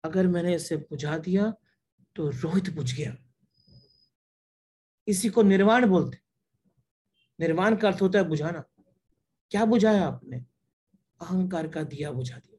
अगर 0.05 0.27
मैंने 0.27 0.55
इसे 0.55 0.77
बुझा 0.77 1.17
दिया 1.17 1.53
तो 2.15 2.29
रोहित 2.29 2.69
बुझ 2.69 2.93
गया। 2.93 3.15
इसी 5.07 5.29
को 5.29 5.43
निर्वाण 5.43 5.85
बोलते 5.85 6.17
निर्वाण 7.39 7.75
का 7.75 7.87
अर्थ 7.87 8.01
होता 8.01 8.19
है 8.19 8.25
बुझाना। 8.25 8.63
क्या 9.51 9.65
बुझाया 9.65 10.07
आपने? 10.07 10.37
अहंकार 11.21 11.67
का 11.67 11.83
दिया 11.83 12.11
बुझा 12.11 12.37
दिया। 12.37 12.51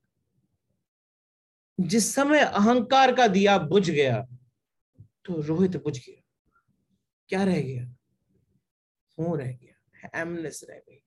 जिस 1.80 2.14
समय 2.14 2.40
अहंकार 2.40 3.14
का 3.14 3.26
दिया 3.26 3.58
बुझ 3.58 3.90
गया 3.90 4.26
तो 5.24 5.40
रोहित 5.40 5.76
बुझ 5.76 6.06
गया। 6.06 6.22
क्या 7.28 7.44
रह 7.44 7.60
गया? 7.60 7.84
हो 9.18 9.36
रह 9.36 9.52
गया। 9.52 10.20
एमनेस 10.20 10.64
रह 10.70 10.78
गई। 10.78 11.02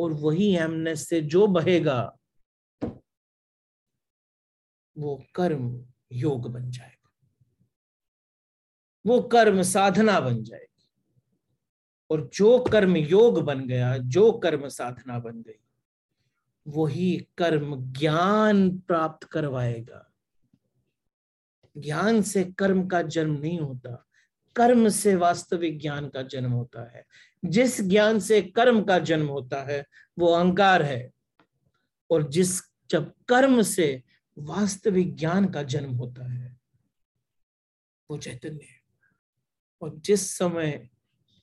और 0.00 0.12
वही 0.12 0.56
एमनेस 0.56 1.08
से 1.08 1.20
जो 1.20 1.46
बहेगा 1.46 2.17
वो 4.98 5.24
कर्म 5.34 5.86
योग 6.12 6.52
बन 6.52 6.70
जाएगा। 6.70 7.10
वो 9.06 9.20
कर्म 9.20 9.62
साधना 9.62 10.20
बन 10.20 10.42
जाएगी। 10.42 10.90
और 12.10 12.30
जो 12.34 12.58
कर्म 12.58 12.96
योग 12.96 13.42
बन 13.42 13.66
गया, 13.66 13.96
जो 13.96 14.32
कर्म 14.32 14.68
साधना 14.68 15.18
बन 15.18 15.42
गई, 15.42 15.60
वही 16.68 17.28
कर्म 17.38 17.92
ज्ञान 17.92 18.78
प्राप्त 18.78 19.26
करवाएगा। 19.26 20.12
ज्ञान 21.78 22.22
से 22.22 22.44
कर्म 22.44 22.88
का 22.88 23.02
जन्म 23.02 23.40
नहीं 23.40 23.60
होता, 23.60 24.06
कर्म 24.56 24.88
से 24.88 25.14
वास्तविक 25.14 25.80
ज्ञान 25.80 26.08
का 26.08 26.22
जन्म 26.22 26.50
होता 26.50 26.90
है। 26.90 27.06
जिस 27.44 27.82
ज्ञान 27.82 28.20
से 28.20 28.42
कर्म 28.42 28.84
का 28.84 28.98
जन्म 28.98 29.26
होता 29.26 29.62
है, 29.62 29.86
वो 30.18 30.26
अहंकार 30.26 30.82
है। 30.82 31.10
और 32.10 32.30
जिस, 32.30 32.60
जब 32.90 33.14
कर्म 33.28 33.62
से 33.62 34.02
वास्तविक 34.38 35.16
ज्ञान 35.16 35.46
का 35.46 35.62
जन्म 35.62 35.90
होता 35.90 36.32
है, 36.32 36.60
वो 38.10 38.18
चैतन्य 38.18 38.66
और 39.82 39.94
जिस 39.96 40.30
समय 40.30 40.88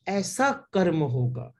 ऐसा 0.08 0.51
कर्म 0.51 0.99
होगा, 0.99 1.53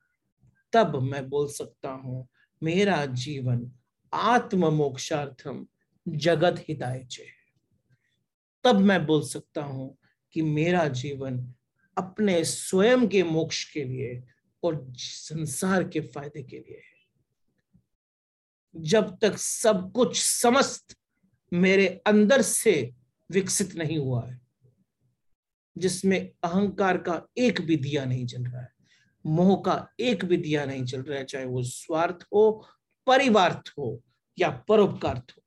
तब 0.74 1.02
मैं 1.02 1.30
बोल 1.30 1.48
सकता 1.48 1.90
हूँ, 1.90 2.28
मेरा 2.64 3.06
जीवन 3.06 3.72
आत्म 4.14 4.74
मोक्षार्थम 4.74 5.68
जगत 6.08 6.66
हिताय 6.70 7.08
तब 8.64 8.76
मैं 8.76 9.06
बोल 9.06 9.24
सकता 9.24 9.64
हूँ 9.64 9.98
कि 10.34 10.42
मेरा 10.42 10.88
जीवन 10.88 11.54
अपने 11.98 12.44
स्वयं 12.44 13.08
के 13.08 13.24
मोक्ष 13.24 13.74
के 13.74 13.84
लिए 13.84 14.24
और 14.64 14.94
संसार 14.98 15.84
के 15.84 16.00
फ़ायदे 16.00 16.44
के 16.44 16.60
लिए 16.60 16.78
है। 16.78 16.96
जब 18.76 19.18
तक 19.22 19.38
सब 19.38 19.92
कुछ 19.92 20.22
समस्त 20.22 20.98
मेरे 21.54 21.88
अंदर 22.08 22.42
से 22.42 22.94
विकसित 23.32 23.76
नहीं 23.76 23.98
हुआ 23.98 24.30
है, 24.30 24.42
जिसमें 25.78 26.32
अहंकार 26.44 26.98
का 26.98 27.28
एक 27.38 27.62
भी 27.62 27.76
दिया 27.76 28.06
नहीं 28.06 28.26
चल 28.26 28.44
रहा 28.44 28.62
है, 28.62 28.72
मोह 29.26 29.64
का 29.66 29.90
एक 30.00 30.26
भी 30.26 30.38
दिया 30.38 30.66
नहीं 30.66 30.86
चल 30.86 31.02
रहा 31.02 31.20
है, 31.20 31.26
चाहे 31.26 31.46
वो 31.46 31.64
स्वार्थ 31.64 32.26
हो, 32.34 32.68
परिवार्थ 33.08 33.74
हो, 33.78 34.04
या 34.40 34.50
परोपकार 34.50 35.18
हो। 35.18 35.44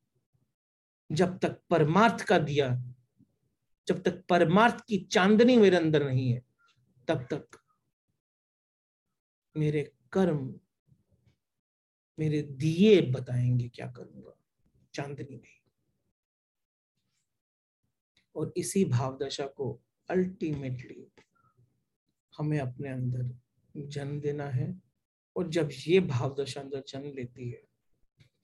जब 1.12 1.38
तक 1.38 1.61
परमार्थ 1.70 2.24
का 2.24 2.38
दिया, 2.38 2.82
जब 3.88 4.02
तक 4.02 4.24
परमार्थ 4.28 4.84
की 4.88 4.98
चांदनी 4.98 5.56
मेरे 5.56 5.76
अंदर 5.76 6.06
नहीं 6.06 6.32
है, 6.32 6.42
तब 7.08 7.26
तक 7.32 7.48
मेरे 9.56 9.92
कर्म, 10.12 10.61
मेरे 12.18 12.42
दिए 12.42 13.00
बताएँगे 13.02 13.68
क्या 13.68 13.87
करूँगा, 13.87 14.32
चांदनी 14.94 15.37
नहीं। 15.37 15.58
और 18.38 18.53
इसी 18.57 18.85
भावदशा 18.85 19.46
को 19.46 19.81
अल्टीमेटली 20.09 21.07
हमें 22.38 22.59
अपने 22.59 22.88
अंदर 22.88 23.31
जन्म 23.74 24.20
देना 24.20 24.44
है। 24.44 24.74
और 25.37 25.48
जब 25.48 25.68
ये 25.87 26.01
भाव 26.01 26.35
दशा 26.40 26.61
अंदर 26.61 26.83
जन्म 26.88 27.12
लेती 27.16 27.51
है 27.51 27.62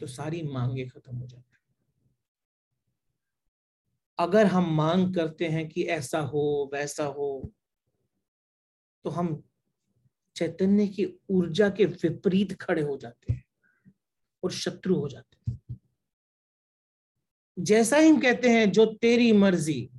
तो 0.00 0.07
सारी 0.07 0.42
मांगे 0.42 0.85
खत्म 0.87 1.16
हो 1.16 1.26
जाती 1.26 1.52
है। 1.52 1.59
अगर 4.18 4.46
हम 4.46 4.74
मांग 4.76 5.14
करते 5.14 5.48
हैं 5.48 5.68
कि 5.68 5.83
ऐसा 5.83 6.20
हो, 6.20 6.70
वैसा 6.72 7.04
हो 7.04 7.52
तो 9.04 9.11
हम 9.11 9.42
चैतन्य 10.37 10.87
की 10.88 11.07
ऊर्जा 11.30 11.68
के 11.70 11.85
विपरीत 11.85 12.52
खड़े 12.61 12.83
हो 12.83 12.96
जाते 12.96 13.33
हैं 13.33 13.44
और 14.42 14.50
शत्रु 14.50 14.96
हो 14.96 15.09
जाते 15.09 15.50
हैं। 15.50 15.61
जैसा 17.58 17.96
ही 17.96 18.08
हम 18.08 18.20
कहते 18.20 18.50
हैं, 18.50 18.72
जो 18.72 18.86
तेरी 18.86 19.32
मर्ज़ी, 19.32 19.90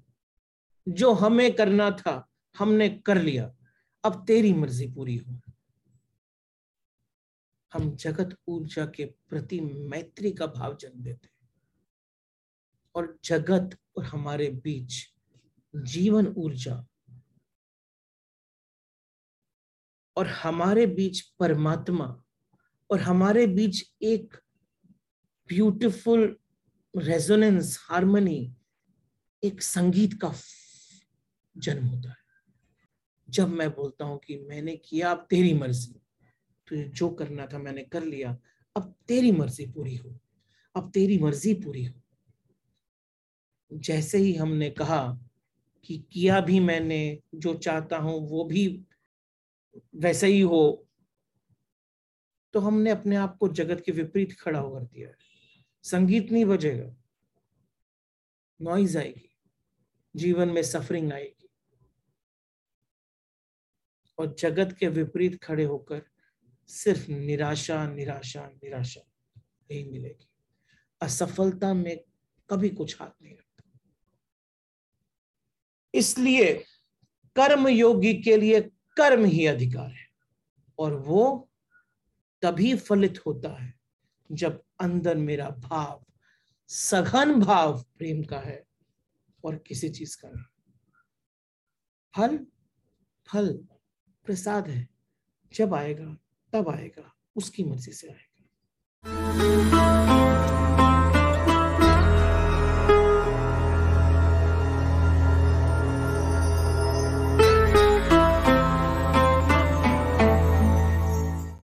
जो 0.87 1.13
हमें 1.13 1.55
करना 1.55 1.91
था, 1.91 2.27
हमने 2.57 2.89
कर 2.89 3.21
लिया। 3.21 3.55
अब 4.03 4.25
तेरी 4.27 4.53
मर्ज़ी 4.53 4.91
पूरी 4.91 5.17
हो। 5.17 5.39
हम 7.73 7.95
जगत 7.95 8.37
ऊर्जा 8.47 8.85
के 8.85 9.05
प्रति 9.05 9.61
मैत्री 9.61 10.31
का 10.31 10.47
भाव 10.47 10.77
जन्म 10.77 11.03
देते 11.03 11.27
हैं। 11.27 11.35
और 12.95 13.19
जगत 13.23 13.79
और 13.97 14.03
हमारे 14.03 14.49
बीच 14.49 15.13
जीवन 15.75 16.27
ऊर्जा 16.27 16.85
और 20.17 20.27
हमारे 20.27 20.85
बीच 20.85 21.21
परमात्मा 21.21 22.23
और 22.91 22.99
हमारे 22.99 23.47
बीच 23.47 23.93
एक 24.01 24.33
ब्यूटीफुल 25.47 26.39
रेजोनेंस 26.97 27.85
हारमोनी 27.89 28.55
एक 29.43 29.61
संगीत 29.61 30.13
का 30.13 30.33
जन्म 31.57 31.85
होता 31.85 32.09
है। 32.09 32.17
जब 33.29 33.49
मैं 33.49 33.69
बोलता 33.69 34.05
हूँ 34.05 34.19
कि 34.19 34.37
मैंने 34.37 34.75
किया, 34.75 35.11
अब 35.11 35.27
तेरी 35.29 35.53
मर्ज़ी। 35.53 36.01
तो 36.67 36.75
जो 36.75 37.09
करना 37.09 37.45
था, 37.45 37.57
मैंने 37.57 37.83
कर 37.83 38.03
लिया। 38.03 38.37
अब 38.75 38.95
तेरी 39.07 39.31
मर्ज़ी 39.31 39.65
पूरी 39.65 39.95
हो। 39.95 40.19
अब 40.75 40.91
तेरी 40.91 41.19
मर्ज़ी 41.19 41.53
पूरी 41.53 41.85
हो। 41.85 42.01
जैसे 43.73 44.17
ही 44.17 44.33
हमने 44.33 44.69
कहा 44.69 45.19
कि 45.83 46.05
किया 46.13 46.41
भी 46.41 46.59
मैंने, 46.59 47.19
जो 47.35 47.53
चाहता 47.53 47.97
हूँ, 47.97 48.29
वो 48.29 48.43
भी 48.43 48.85
वैसे 49.95 50.27
ही 50.27 50.41
हो 50.41 50.81
तो 52.53 52.59
हमने 52.59 52.89
अपने 52.89 53.15
आप 53.15 53.37
को 53.37 53.47
जगत 53.47 53.83
के 53.85 53.91
विपरीत 53.91 54.39
खड़ा 54.39 54.61
कर 54.61 54.83
दिया। 54.83 55.09
संगीत 55.85 56.31
नहीं 56.31 56.45
बजेगा। 56.45 56.95
नॉइज़ 58.61 58.97
आएगी। 58.97 59.35
जीवन 60.15 60.49
में 60.49 60.63
सफरिंग 60.63 61.13
आएगी। 61.13 61.49
और 64.17 64.35
जगत 64.39 64.77
के 64.79 64.87
विपरीत 64.87 65.43
खड़े 65.43 65.63
होकर 65.63 66.01
सिर्फ़ 66.67 67.11
निराशा 67.11 67.89
निराशा 67.89 68.47
निराशा 68.47 69.01
यही 69.71 69.89
मिलेगी। 69.89 70.29
असफलता 71.01 71.73
में 71.73 72.03
कभी 72.49 72.69
कुछ 72.69 73.01
हाथ 73.01 73.21
नहीं 73.21 73.37
रखता। 73.37 73.79
इसलिए 75.93 76.53
कर्म 77.35 77.67
योगी 77.67 78.13
के 78.13 78.37
लिए 78.37 78.61
कर्म 78.97 79.25
ही 79.25 79.45
अधिकार 79.45 79.91
है। 79.91 80.07
और 80.79 80.93
वो 80.93 81.49
तभी 82.41 82.77
फलित 82.77 83.25
होता 83.25 83.63
है 83.63 83.73
जब 84.31 84.64
अंदर 84.79 85.17
मेरा 85.17 85.49
भाव, 85.49 86.05
सघन 86.67 87.39
भाव 87.39 87.85
प्रेम 87.97 88.23
का 88.23 88.39
है 88.39 88.63
और 89.45 89.57
किसी 89.57 89.89
चीज़ 89.89 90.21
का 90.21 90.29
नहीं। 90.29 90.43
फल 92.15 92.45
फल 93.27 93.67
प्रसाद 94.25 94.67
है। 94.67 94.87
जब 95.53 95.73
आएगा, 95.73 96.17
तब 96.53 96.69
आएगा, 96.69 97.15
उसकी 97.35 97.63
मर्ज़ी 97.63 97.91
से 97.91 98.07
आएगा। 98.07 100.14